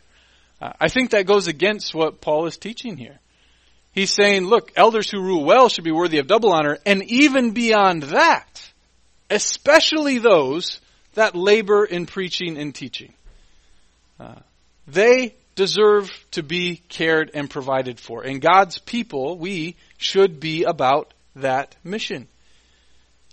[0.61, 3.19] Uh, I think that goes against what Paul is teaching here.
[3.91, 7.51] He's saying, look, elders who rule well should be worthy of double honor, and even
[7.51, 8.71] beyond that,
[9.29, 10.79] especially those
[11.13, 13.13] that labor in preaching and teaching.
[14.19, 14.39] Uh,
[14.87, 18.23] they deserve to be cared and provided for.
[18.23, 22.27] And God's people, we should be about that mission.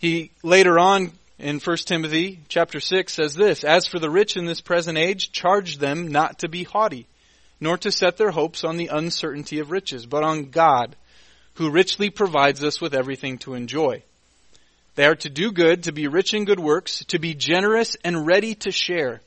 [0.00, 4.46] He later on in 1 Timothy chapter 6 says this, As for the rich in
[4.46, 7.06] this present age, charge them not to be haughty,
[7.60, 10.96] nor to set their hopes on the uncertainty of riches, but on God,
[11.54, 14.02] who richly provides us with everything to enjoy.
[14.94, 18.26] They are to do good, to be rich in good works, to be generous and
[18.26, 19.20] ready to share,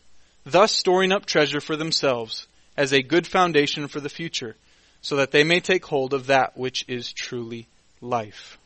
[0.44, 4.56] thus storing up treasure for themselves as a good foundation for the future,
[5.04, 7.68] so that they may take hold of that which is truly
[8.02, 8.58] life.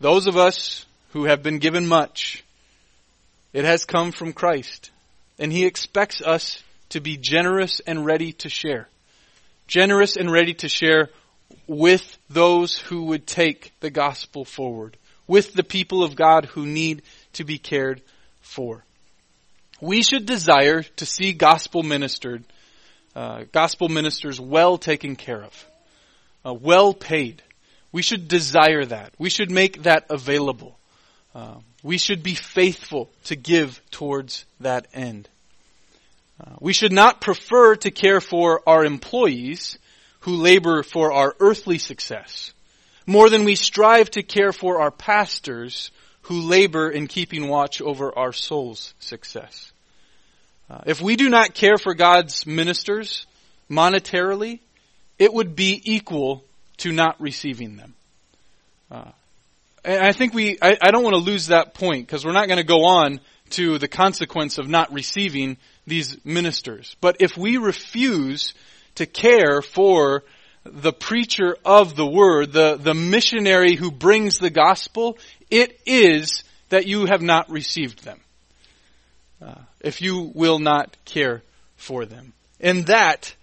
[0.00, 2.44] Those of us who have been given much,
[3.52, 4.90] it has come from Christ.
[5.38, 8.88] And He expects us to be generous and ready to share.
[9.66, 11.10] Generous and ready to share
[11.66, 14.96] with those who would take the gospel forward.
[15.26, 17.02] With the people of God who need
[17.34, 18.00] to be cared
[18.40, 18.84] for.
[19.80, 22.44] We should desire to see gospel ministered,
[23.14, 25.66] uh, gospel ministers well taken care of,
[26.44, 27.42] uh, well paid,
[27.92, 29.12] we should desire that.
[29.18, 30.78] We should make that available.
[31.34, 35.28] Uh, we should be faithful to give towards that end.
[36.40, 39.78] Uh, we should not prefer to care for our employees
[40.20, 42.52] who labor for our earthly success
[43.08, 45.90] more than we strive to care for our pastors
[46.22, 49.72] who labor in keeping watch over our soul's success.
[50.68, 53.26] Uh, if we do not care for God's ministers
[53.70, 54.60] monetarily,
[55.18, 56.44] it would be equal
[56.78, 57.94] to not receiving them.
[58.90, 59.10] Uh,
[59.84, 62.46] and I think we, I, I don't want to lose that point because we're not
[62.46, 66.96] going to go on to the consequence of not receiving these ministers.
[67.00, 68.54] But if we refuse
[68.96, 70.24] to care for
[70.64, 75.16] the preacher of the word, the, the missionary who brings the gospel,
[75.50, 78.20] it is that you have not received them.
[79.40, 81.42] Uh, if you will not care
[81.76, 82.32] for them.
[82.60, 83.34] And that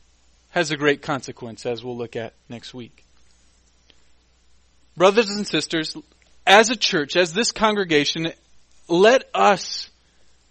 [0.51, 3.04] has a great consequence, as we'll look at next week.
[4.97, 5.95] Brothers and sisters,
[6.47, 8.31] as a church, as this congregation,
[8.87, 9.89] let us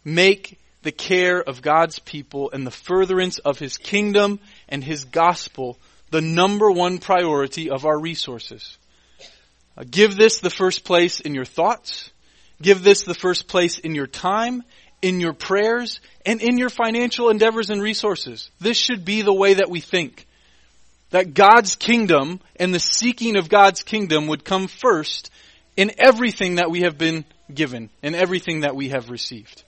[0.05, 5.79] make the care of God's people and the furtherance of His kingdom and His gospel
[6.11, 8.79] the number one priority of our resources.
[9.77, 12.11] Uh, give this the first place in your thoughts.
[12.63, 14.63] Give this the first place in your time,
[15.03, 18.51] in your prayers, and in your financial endeavors and resources.
[18.61, 20.27] This should be the way that we think
[21.11, 25.31] that God's kingdom and the seeking of God's kingdom would come first
[25.77, 29.63] in everything that we have been given and everything that we have received.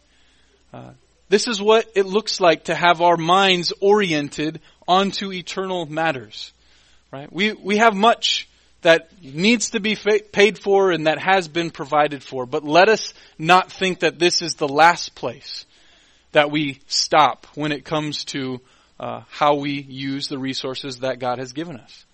[0.72, 0.90] Uh,
[1.29, 6.53] this is what it looks like to have our minds oriented onto eternal matters.
[7.12, 7.33] Right?
[7.33, 8.49] We, we have much
[8.83, 12.88] that needs to be fa- paid for and that has been provided for, but let
[12.88, 15.65] us not think that this is the last place
[16.33, 18.61] that we stop when it comes to
[18.99, 22.05] uh, how we use the resources that God has given us.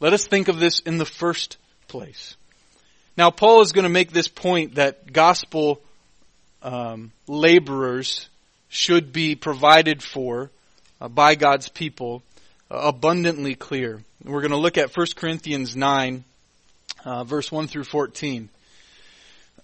[0.00, 1.56] Let us think of this in the first
[1.88, 2.36] place.
[3.16, 5.80] Now, Paul is going to make this point that gospel
[6.62, 8.28] um, laborers
[8.68, 10.50] should be provided for
[11.00, 12.22] uh, by God's people
[12.70, 14.02] uh, abundantly clear.
[14.22, 16.24] We're going to look at 1 Corinthians 9,
[17.04, 18.48] uh, verse 1 through 14.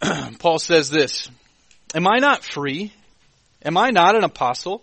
[0.39, 1.29] Paul says this
[1.95, 2.93] Am I not free?
[3.65, 4.83] Am I not an apostle?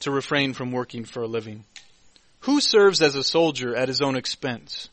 [0.00, 1.64] to refrain from working for a living?
[2.40, 4.88] Who serves as a soldier at his own expense?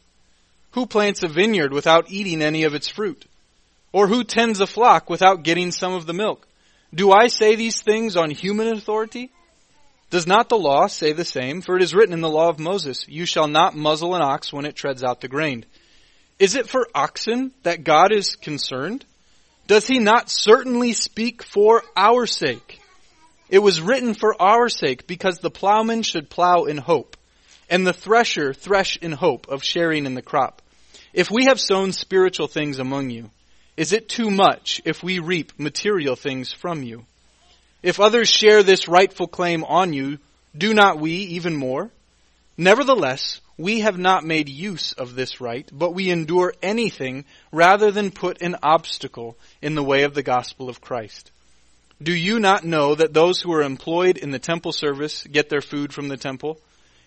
[0.71, 3.25] Who plants a vineyard without eating any of its fruit?
[3.91, 6.47] Or who tends a flock without getting some of the milk?
[6.93, 9.31] Do I say these things on human authority?
[10.09, 11.61] Does not the law say the same?
[11.61, 14.53] For it is written in the law of Moses, You shall not muzzle an ox
[14.53, 15.65] when it treads out the grain.
[16.39, 19.03] Is it for oxen that God is concerned?
[19.67, 22.79] Does he not certainly speak for our sake?
[23.49, 27.15] It was written for our sake because the plowman should plow in hope
[27.69, 30.61] and the thresher thresh in hope of sharing in the crop.
[31.13, 33.29] If we have sown spiritual things among you,
[33.75, 37.05] is it too much if we reap material things from you?
[37.83, 40.17] If others share this rightful claim on you,
[40.57, 41.91] do not we even more?
[42.57, 48.11] Nevertheless, we have not made use of this right, but we endure anything rather than
[48.11, 51.31] put an obstacle in the way of the gospel of Christ.
[52.01, 55.61] Do you not know that those who are employed in the temple service get their
[55.61, 56.59] food from the temple,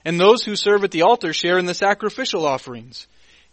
[0.04, 3.06] and those who serve at the altar share in the sacrificial offerings?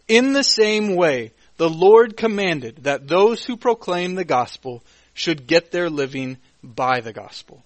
[0.08, 4.82] In the same way, the Lord commanded that those who proclaim the gospel
[5.12, 7.62] should get their living by the gospel.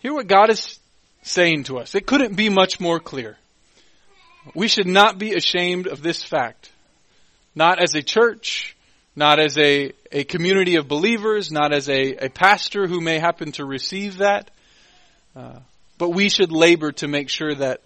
[0.00, 0.78] Hear what God is
[1.22, 1.94] saying to us.
[1.94, 3.36] It couldn't be much more clear.
[4.54, 6.70] We should not be ashamed of this fact.
[7.54, 8.76] Not as a church,
[9.16, 13.52] not as a, a community of believers, not as a, a pastor who may happen
[13.52, 14.50] to receive that,
[15.36, 15.58] uh,
[15.98, 17.80] but we should labor to make sure that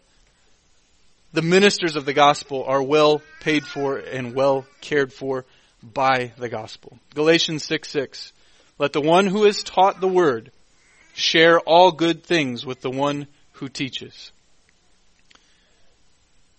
[1.32, 5.44] the ministers of the gospel are well paid for and well cared for
[5.82, 6.98] by the gospel.
[7.14, 8.32] Galatians 6 6.
[8.78, 10.52] Let the one who is taught the word
[11.14, 14.32] share all good things with the one who teaches.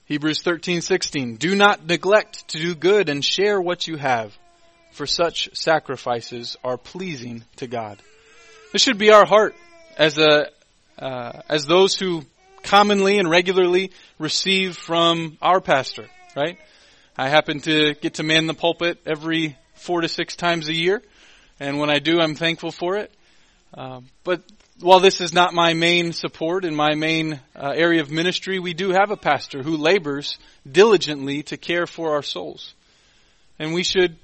[0.06, 4.38] Hebrews 13:16 Do not neglect to do good and share what you have
[4.94, 8.00] for such sacrifices are pleasing to God.
[8.72, 9.56] This should be our heart
[9.98, 10.48] as a
[10.98, 12.24] uh, as those who
[12.62, 16.58] commonly and regularly receive from our pastor, right?
[17.18, 21.02] I happen to get to man the pulpit every four to six times a year,
[21.60, 23.12] and when I do, I'm thankful for it.
[23.74, 24.44] Uh, but
[24.80, 28.74] while this is not my main support and my main uh, area of ministry, we
[28.74, 30.38] do have a pastor who labors
[30.70, 32.74] diligently to care for our souls.
[33.60, 34.18] And we should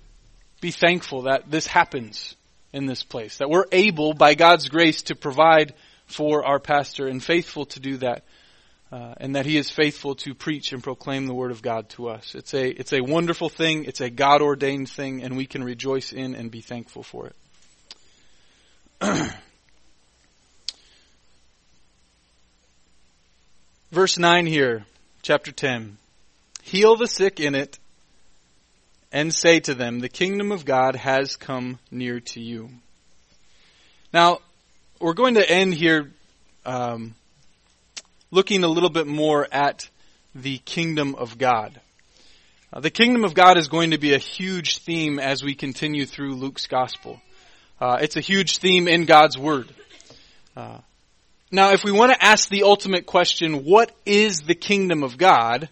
[0.62, 2.36] be thankful that this happens
[2.74, 5.74] in this place, that we're able, by God's grace, to provide
[6.06, 8.24] for our pastor and faithful to do that.
[8.92, 12.10] Uh, and that he is faithful to preach and proclaim the word of God to
[12.10, 12.34] us.
[12.34, 13.86] It's a, it's a wonderful thing.
[13.86, 17.36] It's a God ordained thing and we can rejoice in and be thankful for it.
[23.92, 24.86] Verse 9 here,
[25.22, 25.98] chapter 10.
[26.64, 27.78] Heal the sick in it
[29.12, 32.70] and say to them, the kingdom of God has come near to you.
[34.14, 34.40] Now,
[35.00, 36.12] we're going to end here
[36.66, 37.16] um,
[38.32, 39.90] looking a little bit more at
[40.36, 41.80] the kingdom of God.
[42.72, 46.06] Uh, the kingdom of God is going to be a huge theme as we continue
[46.06, 47.20] through Luke's gospel.
[47.82, 49.70] Uh, it's a huge theme in God's word.
[50.56, 50.80] Uh,
[51.52, 55.70] now, if we want to ask the ultimate question, what is the kingdom of God?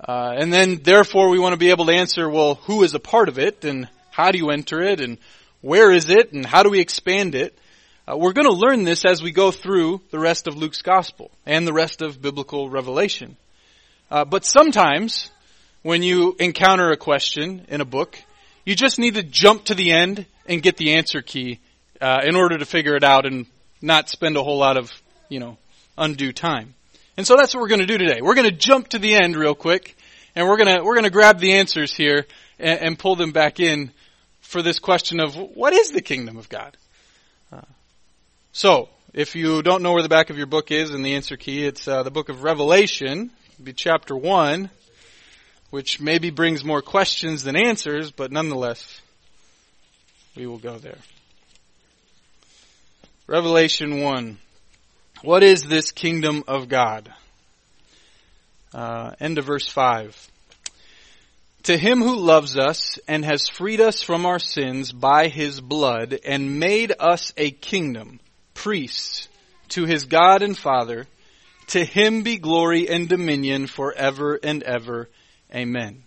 [0.00, 3.00] Uh, and then, therefore, we want to be able to answer, well, who is a
[3.00, 5.18] part of it, and how do you enter it, and
[5.62, 7.58] where is it, and how do we expand it?
[8.08, 11.30] Uh, we're going to learn this as we go through the rest of Luke's gospel
[11.44, 13.36] and the rest of biblical revelation.
[14.10, 15.30] Uh, but sometimes,
[15.82, 18.16] when you encounter a question in a book,
[18.64, 21.58] you just need to jump to the end and get the answer key
[22.00, 23.46] uh, in order to figure it out and
[23.82, 24.92] not spend a whole lot of,
[25.28, 25.58] you know,
[25.98, 26.75] undue time.
[27.16, 28.20] And so that's what we're going to do today.
[28.20, 29.96] We're going to jump to the end real quick,
[30.34, 32.26] and we're going to we're going to grab the answers here
[32.58, 33.90] and, and pull them back in
[34.40, 36.76] for this question of what is the kingdom of God.
[38.56, 41.36] So, if you don't know where the back of your book is and the answer
[41.36, 43.30] key, it's uh, the book of Revelation,
[43.62, 44.70] be chapter 1,
[45.68, 48.98] which maybe brings more questions than answers, but nonetheless,
[50.34, 50.96] we will go there.
[53.26, 54.38] Revelation 1.
[55.22, 57.12] What is this kingdom of God?
[58.74, 60.30] Uh, end of verse 5.
[61.64, 66.18] To him who loves us and has freed us from our sins by his blood
[66.24, 68.20] and made us a kingdom
[68.54, 69.28] priests
[69.70, 71.06] to his God and Father.
[71.68, 75.08] To him be glory and dominion forever and ever.
[75.52, 76.04] Amen.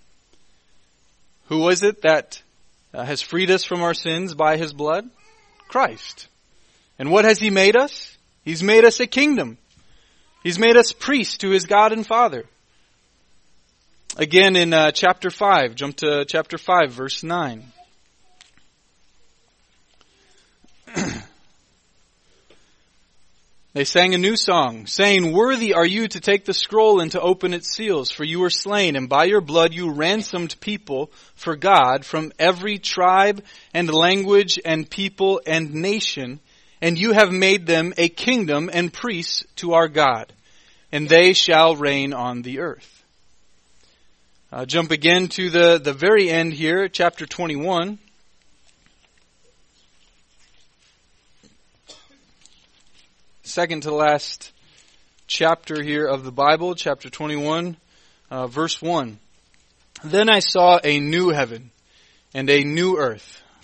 [1.47, 2.41] Who was it that
[2.93, 5.09] uh, has freed us from our sins by his blood?
[5.67, 6.27] Christ.
[6.99, 8.15] And what has he made us?
[8.43, 9.57] He's made us a kingdom.
[10.43, 12.45] He's made us priests to his God and Father.
[14.17, 17.63] Again in uh, chapter 5, jump to chapter 5, verse 9.
[23.73, 27.21] They sang a new song, saying, Worthy are you to take the scroll and to
[27.21, 31.55] open its seals, for you were slain, and by your blood you ransomed people for
[31.55, 36.39] God from every tribe and language and people and nation,
[36.81, 40.31] and you have made them a kingdom and priests to our God,
[40.91, 43.03] and they shall reign on the earth.
[44.51, 47.99] Uh, jump again to the, the very end here, chapter 21.
[53.49, 54.51] second to last
[55.25, 57.75] chapter here of the Bible, chapter 21,
[58.29, 59.17] uh, verse 1.
[60.03, 61.71] Then I saw a new heaven
[62.31, 63.41] and a new earth.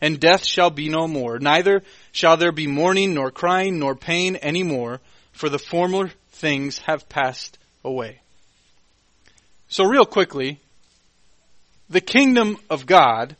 [0.00, 1.38] and death shall be no more.
[1.38, 1.82] Neither
[2.12, 5.00] shall there be mourning, nor crying, nor pain any more,
[5.32, 8.20] for the former things have passed away.
[9.68, 10.60] So real quickly,
[11.90, 13.36] the kingdom of God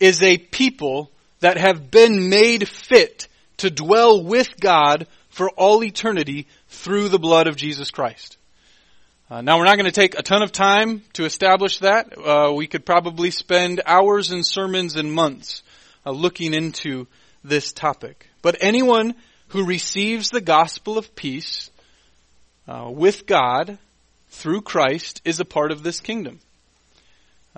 [0.00, 3.28] is a people that have been made fit
[3.58, 8.36] to dwell with God for all eternity through the blood of Jesus Christ.
[9.30, 12.18] Uh, now we're not going to take a ton of time to establish that.
[12.18, 15.62] Uh, we could probably spend hours and sermons and months
[16.04, 17.06] uh, looking into
[17.44, 18.28] this topic.
[18.42, 19.14] But anyone
[19.48, 21.70] who receives the gospel of peace
[22.66, 23.78] uh, with God
[24.30, 26.40] through Christ is a part of this kingdom.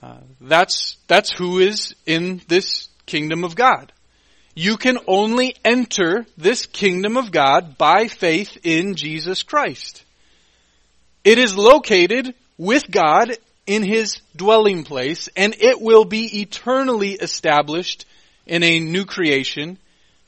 [0.02, 3.92] Uh, that's that's who is in this kingdom of God.
[4.54, 10.04] You can only enter this kingdom of God by faith in Jesus Christ.
[11.24, 13.36] It is located with God
[13.66, 18.04] in His dwelling place and it will be eternally established
[18.46, 19.78] in a new creation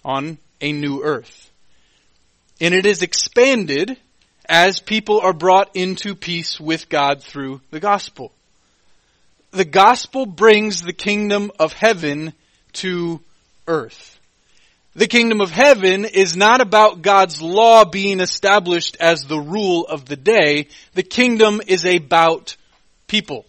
[0.05, 1.51] on a new earth.
[2.61, 3.97] And it is expanded
[4.49, 8.33] as people are brought into peace with God through the gospel.
[9.51, 12.33] The gospel brings the kingdom of heaven
[12.75, 13.21] to
[13.67, 14.19] earth.
[14.95, 20.07] The kingdom of heaven is not about God's law being established as the rule of
[20.07, 20.69] the day.
[20.95, 22.57] The kingdom is about
[23.07, 23.45] people.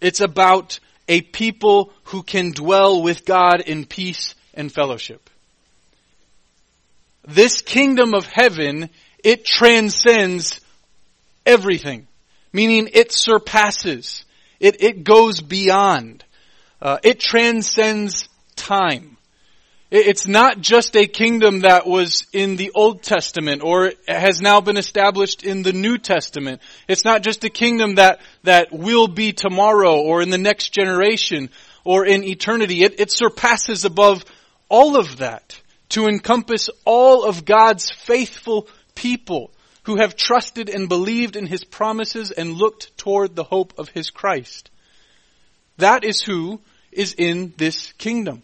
[0.00, 5.30] It's about a people who can dwell with God in peace and fellowship.
[7.26, 8.90] This kingdom of heaven,
[9.22, 10.60] it transcends
[11.46, 12.06] everything.
[12.52, 14.24] Meaning it surpasses.
[14.60, 16.24] It, it goes beyond.
[16.80, 19.13] Uh, it transcends time.
[19.96, 24.76] It's not just a kingdom that was in the Old Testament or has now been
[24.76, 26.60] established in the New Testament.
[26.88, 31.48] It's not just a kingdom that, that will be tomorrow or in the next generation
[31.84, 32.82] or in eternity.
[32.82, 34.24] It, it surpasses above
[34.68, 38.66] all of that to encompass all of God's faithful
[38.96, 39.52] people
[39.84, 44.10] who have trusted and believed in His promises and looked toward the hope of His
[44.10, 44.70] Christ.
[45.76, 48.42] That is who is in this kingdom.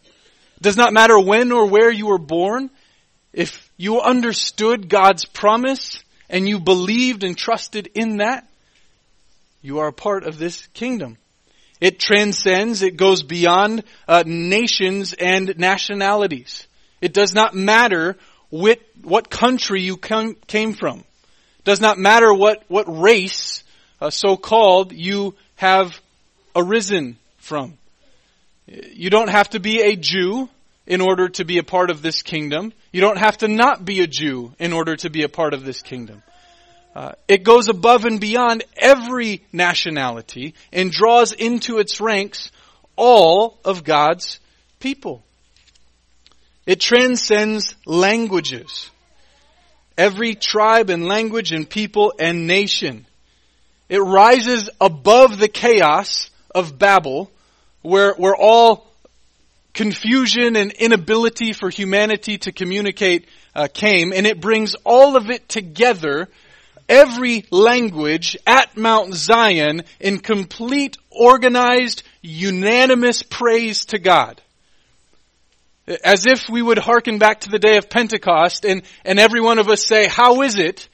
[0.60, 2.70] Does not matter when or where you were born.
[3.32, 8.46] If you understood God's promise and you believed and trusted in that,
[9.62, 11.16] you are a part of this kingdom.
[11.80, 16.66] It transcends, it goes beyond uh, nations and nationalities.
[17.00, 18.16] It does not matter
[18.50, 20.98] what, what country you came from.
[20.98, 23.64] It does not matter what, what race,
[24.00, 25.98] uh, so called, you have
[26.54, 27.78] arisen from.
[28.70, 30.48] You don't have to be a Jew
[30.86, 32.72] in order to be a part of this kingdom.
[32.92, 35.64] You don't have to not be a Jew in order to be a part of
[35.64, 36.22] this kingdom.
[36.94, 42.50] Uh, it goes above and beyond every nationality and draws into its ranks
[42.96, 44.40] all of God's
[44.78, 45.22] people.
[46.66, 48.90] It transcends languages.
[49.96, 53.06] Every tribe and language and people and nation.
[53.88, 57.30] It rises above the chaos of Babel
[57.82, 58.86] where, where all
[59.72, 65.48] confusion and inability for humanity to communicate uh, came, and it brings all of it
[65.48, 66.28] together,
[66.88, 74.40] every language at Mount Zion in complete, organized, unanimous praise to God.
[76.04, 79.58] As if we would hearken back to the day of Pentecost and, and every one
[79.58, 80.88] of us say, how is it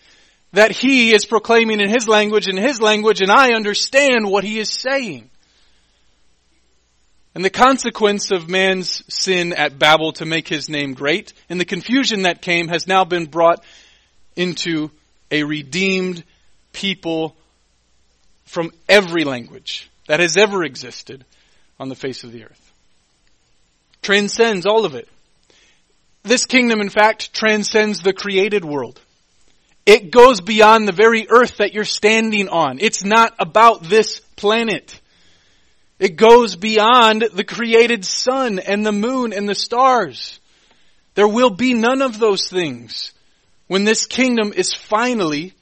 [0.53, 4.59] that he is proclaiming in his language, in his language, and I understand what he
[4.59, 5.31] is saying?
[7.37, 11.67] And the consequence of man's sin at Babel to make his name great, and the
[11.67, 13.63] confusion that came has now been brought
[14.37, 14.91] into
[15.31, 16.25] a redeemed
[16.73, 17.37] people
[18.47, 21.27] from every language that has ever existed
[21.79, 22.73] on the face of the earth.
[24.01, 25.07] Transcends all of it.
[26.23, 28.99] This kingdom, in fact, transcends the created world.
[29.85, 32.79] It goes beyond the very earth that you're standing on.
[32.81, 34.99] It's not about this planet.
[35.99, 40.39] It goes beyond the created sun and the moon and the stars.
[41.15, 43.13] There will be none of those things
[43.67, 45.55] when this kingdom is finally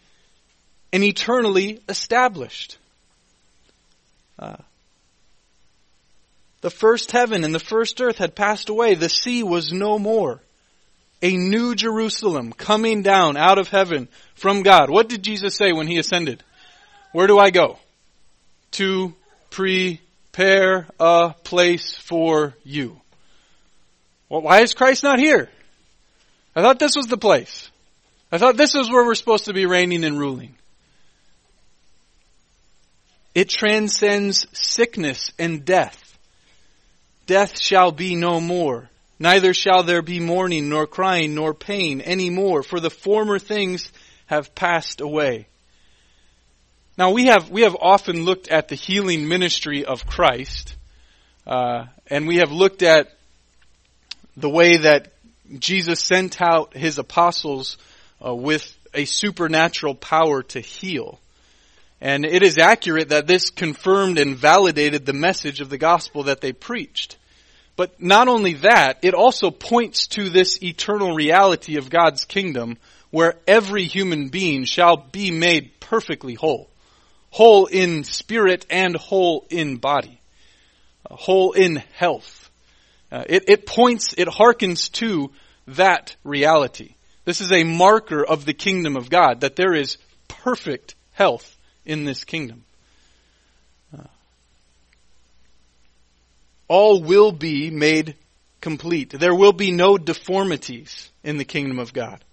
[0.93, 2.79] and eternally established.
[4.39, 4.57] Uh,
[6.61, 8.95] the first heaven and the first earth had passed away.
[8.95, 10.41] The sea was no more.
[11.23, 14.91] A new Jerusalem coming down out of heaven from God.
[14.91, 16.43] What did Jesus say when he ascended?
[17.13, 17.79] Where do I go?
[18.73, 19.15] To
[19.51, 20.01] pre
[20.35, 23.01] prepare a place for you.
[24.29, 25.49] Well, why is Christ not here?
[26.57, 27.71] I thought this was the place.
[28.33, 30.57] I thought this is where we're supposed to be reigning and ruling.
[33.33, 36.19] It transcends sickness and death.
[37.27, 38.91] Death shall be no more.
[39.21, 43.91] Neither shall there be mourning, nor crying, nor pain any more, for the former things
[44.27, 45.47] have passed away.
[46.97, 50.77] Now we have we have often looked at the healing ministry of Christ,
[51.45, 53.09] uh, and we have looked at
[54.37, 55.13] the way that
[55.59, 57.79] Jesus sent out his apostles
[58.25, 61.19] uh, with a supernatural power to heal.
[62.01, 66.41] And it is accurate that this confirmed and validated the message of the gospel that
[66.41, 67.17] they preached.
[67.75, 72.77] But not only that, it also points to this eternal reality of God's kingdom
[73.11, 76.69] where every human being shall be made perfectly whole
[77.35, 80.21] whole in spirit and whole in body,
[81.11, 82.49] uh, whole in health.
[83.11, 85.33] Uh, it, it points, it hearkens to
[85.67, 86.95] that reality.
[87.25, 92.05] This is a marker of the kingdom of God, that there is perfect health in
[92.05, 92.63] this kingdom.
[93.93, 94.05] Uh,
[96.69, 98.15] all will be made
[98.61, 99.11] complete.
[99.11, 102.25] There will be no deformities in the kingdom of God.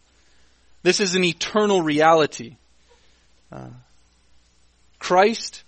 [0.84, 2.58] This is an eternal reality.
[3.52, 3.70] Uh,
[5.02, 5.64] Christ,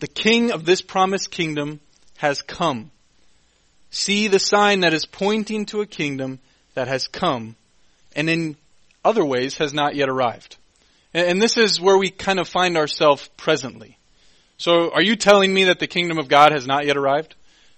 [0.00, 1.80] the King of this promised kingdom,
[2.16, 2.90] has come.
[3.90, 6.38] See the sign that is pointing to a kingdom
[6.72, 7.56] that has come
[8.16, 8.56] and in
[9.04, 10.56] other ways has not yet arrived.
[11.12, 13.98] And this is where we kind of find ourselves presently.
[14.56, 17.34] So are you telling me that the kingdom of God has not yet arrived?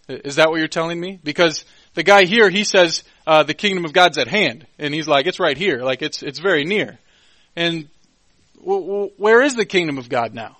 [0.08, 1.18] Is that what you're telling me?
[1.24, 1.64] Because
[1.94, 4.68] the guy here, he says, uh, the kingdom of God's at hand.
[4.78, 5.82] And he's like, it's right here.
[5.82, 6.98] Like, it's, it's very near.
[7.56, 7.88] And
[8.64, 10.56] where is the kingdom of God now?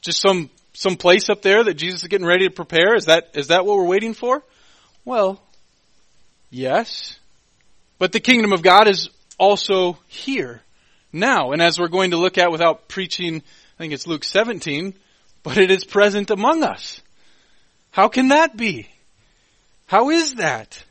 [0.00, 2.94] Just some some place up there that Jesus is getting ready to prepare?
[2.94, 4.42] Is that is that what we're waiting for?
[5.04, 5.40] Well,
[6.50, 7.18] yes.
[7.98, 10.62] But the kingdom of God is also here
[11.12, 11.52] now.
[11.52, 14.94] And as we're going to look at without preaching, I think it's Luke 17,
[15.42, 17.00] but it is present among us.
[17.92, 18.88] How can that be?
[19.86, 20.82] How is that?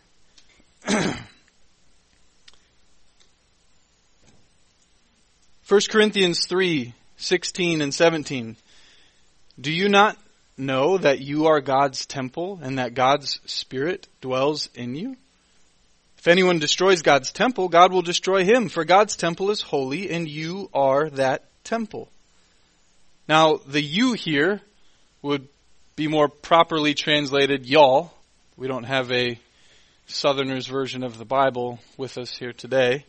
[5.74, 8.58] 1 Corinthians 3, 16 and 17.
[9.60, 10.20] Do you not
[10.56, 15.18] know that you are God's temple and that God's Spirit dwells in you?
[16.20, 20.30] If anyone destroys God's temple, God will destroy him, for God's temple is holy and
[20.30, 22.08] you are that temple.
[23.28, 24.62] Now, the you here
[25.24, 25.48] would
[25.96, 28.14] be more properly translated y'all.
[28.58, 29.40] We don't have a
[30.06, 33.06] Southerners version of the Bible with us here today.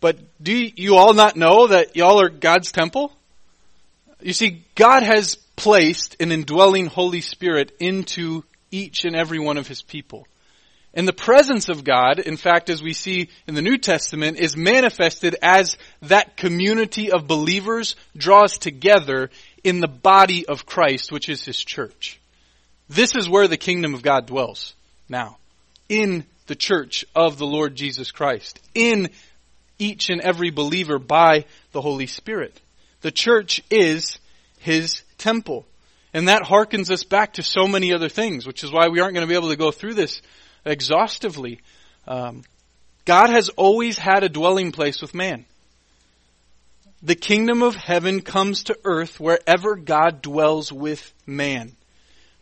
[0.00, 3.12] But do you all not know that y'all are God's temple?
[4.20, 9.66] You see, God has placed an indwelling Holy Spirit into each and every one of
[9.66, 10.26] His people.
[10.94, 14.56] And the presence of God, in fact, as we see in the New Testament, is
[14.56, 19.30] manifested as that community of believers draws together
[19.62, 22.20] in the body of Christ, which is His church.
[22.88, 24.74] This is where the kingdom of God dwells
[25.08, 25.36] now.
[25.88, 28.58] In the church of the Lord Jesus Christ.
[28.74, 29.10] In
[29.78, 32.60] each and every believer by the Holy Spirit.
[33.00, 34.18] The church is
[34.58, 35.66] His temple.
[36.14, 39.14] And that harkens us back to so many other things, which is why we aren't
[39.14, 40.22] going to be able to go through this
[40.64, 41.60] exhaustively.
[42.06, 42.42] Um,
[43.04, 45.44] God has always had a dwelling place with man.
[47.02, 51.76] The kingdom of heaven comes to earth wherever God dwells with man.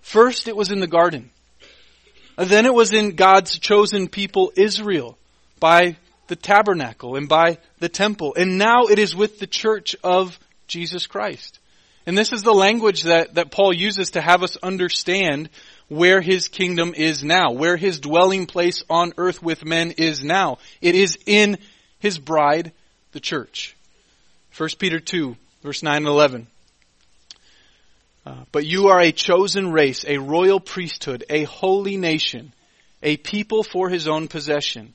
[0.01, 1.31] First, it was in the garden.
[2.39, 5.19] Then it was in God's chosen people, Israel,
[5.59, 5.97] by
[6.29, 8.35] the tabernacle and by the temple.
[8.37, 11.59] And now it is with the church of Jesus Christ.
[12.07, 15.49] And this is the language that, that Paul uses to have us understand
[15.89, 20.59] where his kingdom is now, where his dwelling place on earth with men is now.
[20.81, 21.59] It is in
[21.99, 22.73] his bride,
[23.13, 23.77] the church.
[24.57, 26.47] 1 Peter 2, verse 9 and 11.
[28.25, 32.53] Uh, but you are a chosen race, a royal priesthood, a holy nation,
[33.03, 34.95] a people for his own possession,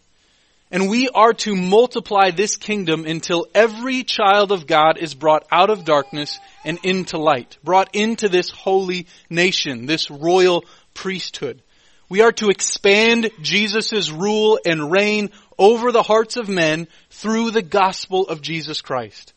[0.71, 5.69] And we are to multiply this kingdom until every child of God is brought out
[5.69, 10.63] of darkness and into light, brought into this holy nation, this royal
[10.93, 11.61] priesthood.
[12.07, 17.61] We are to expand Jesus' rule and reign over the hearts of men through the
[17.61, 19.33] gospel of Jesus Christ.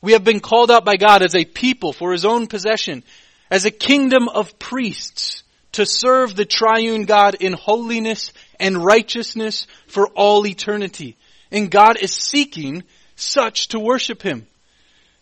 [0.00, 3.02] We have been called out by God as a people for his own possession,
[3.50, 5.42] as a kingdom of priests,
[5.72, 11.16] to serve the triune God in holiness and righteousness for all eternity.
[11.50, 12.82] And God is seeking
[13.14, 14.46] such to worship Him.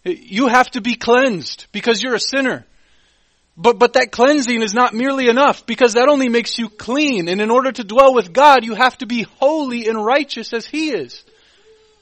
[0.04, 2.66] You have to be cleansed because you're a sinner.
[3.56, 7.28] But, but that cleansing is not merely enough because that only makes you clean.
[7.28, 10.66] And in order to dwell with God, you have to be holy and righteous as
[10.66, 11.24] He is.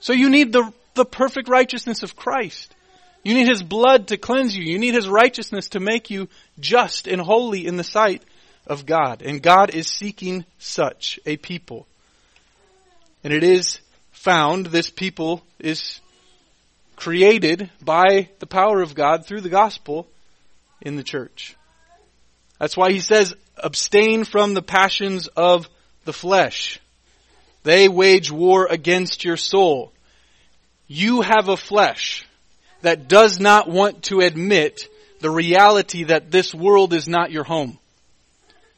[0.00, 2.74] So you need the, the perfect righteousness of Christ.
[3.22, 4.64] You need His blood to cleanse you.
[4.64, 6.28] You need His righteousness to make you
[6.58, 8.22] just and holy in the sight
[8.66, 9.22] of God.
[9.22, 11.86] And God is seeking such a people.
[13.24, 13.80] And it is
[14.12, 16.00] found, this people is
[16.96, 20.06] created by the power of God through the gospel
[20.80, 21.56] in the church.
[22.58, 25.68] That's why he says, abstain from the passions of
[26.04, 26.78] the flesh.
[27.64, 29.92] They wage war against your soul.
[30.86, 32.26] You have a flesh
[32.82, 34.88] that does not want to admit
[35.20, 37.78] the reality that this world is not your home.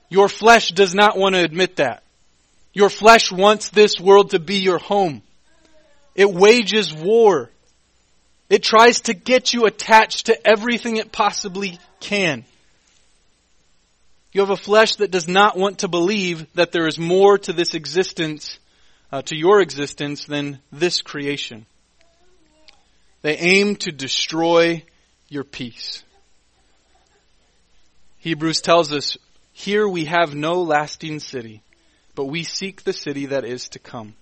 [0.08, 2.02] Your flesh does not want to admit that.
[2.72, 5.22] Your flesh wants this world to be your home.
[6.14, 7.50] It wages war.
[8.50, 12.44] It tries to get you attached to everything it possibly can.
[14.32, 17.52] You have a flesh that does not want to believe that there is more to
[17.52, 18.58] this existence,
[19.12, 21.66] uh, to your existence, than this creation.
[23.22, 24.82] They aim to destroy
[25.28, 26.02] your peace.
[28.18, 29.16] Hebrews tells us
[29.56, 31.62] here we have no lasting city,
[32.16, 34.14] but we seek the city that is to come.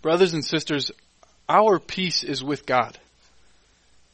[0.00, 0.90] Brothers and sisters,
[1.46, 2.98] our peace is with God,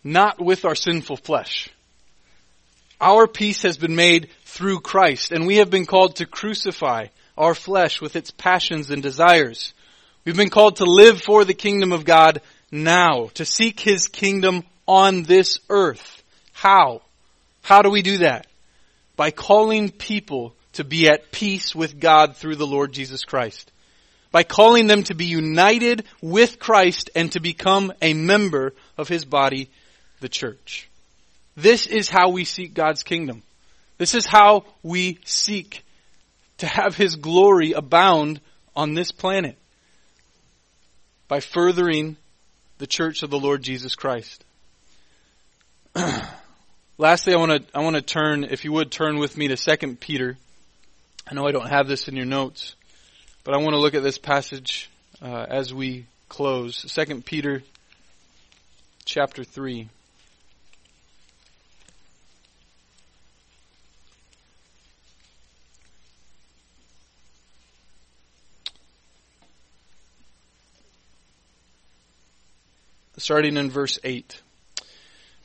[0.02, 1.70] not with our sinful flesh.
[3.00, 7.06] Our peace has been made through Christ, and we have been called to crucify
[7.38, 9.72] our flesh with its passions and desires.
[10.24, 12.42] We've been called to live for the kingdom of God
[12.72, 16.24] now, to seek His kingdom on this earth.
[16.52, 17.02] How?
[17.68, 18.46] How do we do that?
[19.14, 23.70] By calling people to be at peace with God through the Lord Jesus Christ.
[24.32, 29.26] By calling them to be united with Christ and to become a member of His
[29.26, 29.68] body,
[30.20, 30.88] the church.
[31.58, 33.42] This is how we seek God's kingdom.
[33.98, 35.84] This is how we seek
[36.58, 38.40] to have His glory abound
[38.74, 39.58] on this planet.
[41.28, 42.16] By furthering
[42.78, 44.42] the church of the Lord Jesus Christ.
[47.00, 49.56] Lastly, I want to I want to turn, if you would turn with me to
[49.56, 50.36] Second Peter.
[51.30, 52.74] I know I don't have this in your notes,
[53.44, 54.90] but I want to look at this passage
[55.22, 56.90] uh, as we close.
[56.90, 57.62] Second Peter,
[59.04, 59.88] chapter three.
[73.18, 74.42] Starting in verse 8.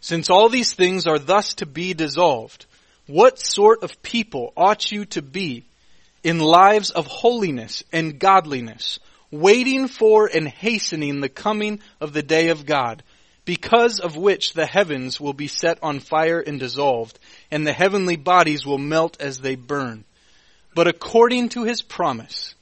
[0.00, 2.66] Since all these things are thus to be dissolved,
[3.06, 5.64] what sort of people ought you to be
[6.22, 12.48] in lives of holiness and godliness, waiting for and hastening the coming of the day
[12.48, 13.02] of God,
[13.44, 17.18] because of which the heavens will be set on fire and dissolved,
[17.50, 20.04] and the heavenly bodies will melt as they burn.
[20.74, 22.54] But according to his promise,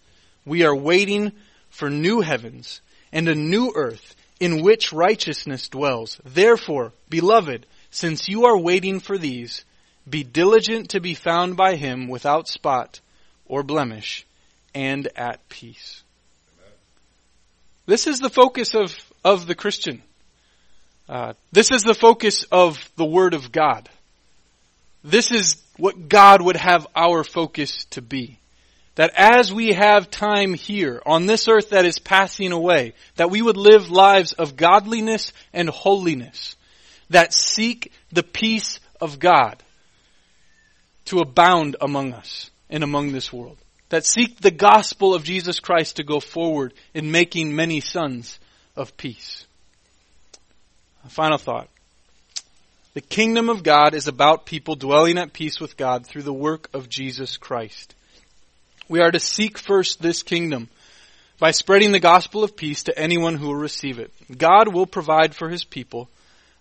[0.44, 1.32] we are waiting
[1.70, 2.80] for new heavens
[3.12, 6.20] and a new earth in which righteousness dwells.
[6.24, 9.64] Therefore, beloved, since you are waiting for these,
[10.08, 13.00] be diligent to be found by him without spot
[13.46, 14.26] or blemish
[14.74, 16.02] and at peace.
[17.86, 20.02] This is the focus of, of the Christian.
[21.08, 23.88] Uh, this is the focus of the Word of God.
[25.04, 28.38] This is what God would have our focus to be.
[28.96, 33.40] That as we have time here on this earth that is passing away, that we
[33.40, 36.56] would live lives of godliness and holiness
[37.10, 39.62] that seek the peace of God
[41.06, 43.58] to abound among us and among this world.
[43.90, 48.40] That seek the gospel of Jesus Christ to go forward in making many sons
[48.74, 49.46] of peace.
[51.04, 51.68] A final thought.
[52.94, 56.68] The kingdom of God is about people dwelling at peace with God through the work
[56.72, 57.94] of Jesus Christ.
[58.88, 60.68] We are to seek first this kingdom
[61.38, 64.12] by spreading the gospel of peace to anyone who will receive it.
[64.36, 66.08] God will provide for his people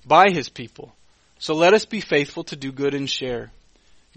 [0.05, 0.93] by his people.
[1.39, 3.51] So let us be faithful to do good and share.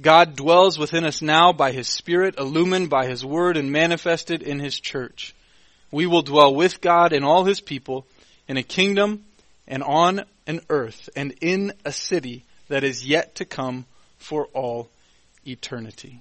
[0.01, 4.61] God dwells within us now by his Spirit, illumined by his word and manifested in
[4.61, 5.35] his church.
[5.91, 8.07] We will dwell with God and all his people
[8.47, 9.25] in a kingdom
[9.67, 13.87] and on an earth and in a city that is yet to come
[14.19, 14.89] for all
[15.47, 16.21] eternity.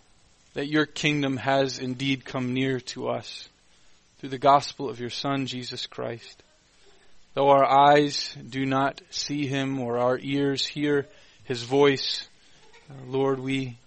[0.53, 3.47] that your kingdom has indeed come near to us
[4.19, 6.43] through the gospel of your Son, Jesus Christ.
[7.33, 11.07] Though our eyes do not see him or our ears hear
[11.45, 12.27] his voice,
[13.07, 13.77] Lord, we,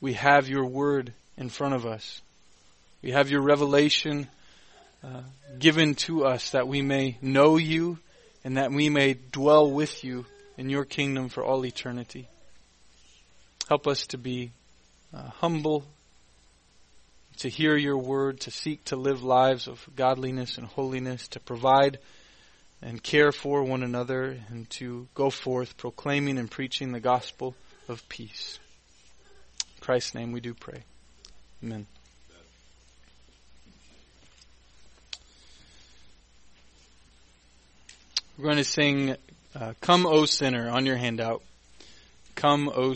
[0.00, 2.20] we have your word in front of us.
[3.02, 4.28] We have your revelation
[5.04, 5.22] uh,
[5.58, 7.98] given to us that we may know you
[8.44, 10.26] and that we may dwell with you
[10.58, 12.28] in your kingdom for all eternity.
[13.68, 14.50] Help us to be
[15.14, 15.84] uh, humble,
[17.38, 21.98] to hear your word, to seek to live lives of godliness and holiness, to provide
[22.80, 27.54] and care for one another, and to go forth proclaiming and preaching the gospel
[27.88, 28.58] of peace.
[29.76, 30.82] In Christ's name we do pray.
[31.62, 31.86] Amen.
[38.36, 39.14] We're going to sing
[39.54, 41.42] uh, Come, O Sinner on your handout.
[42.34, 42.90] Come, O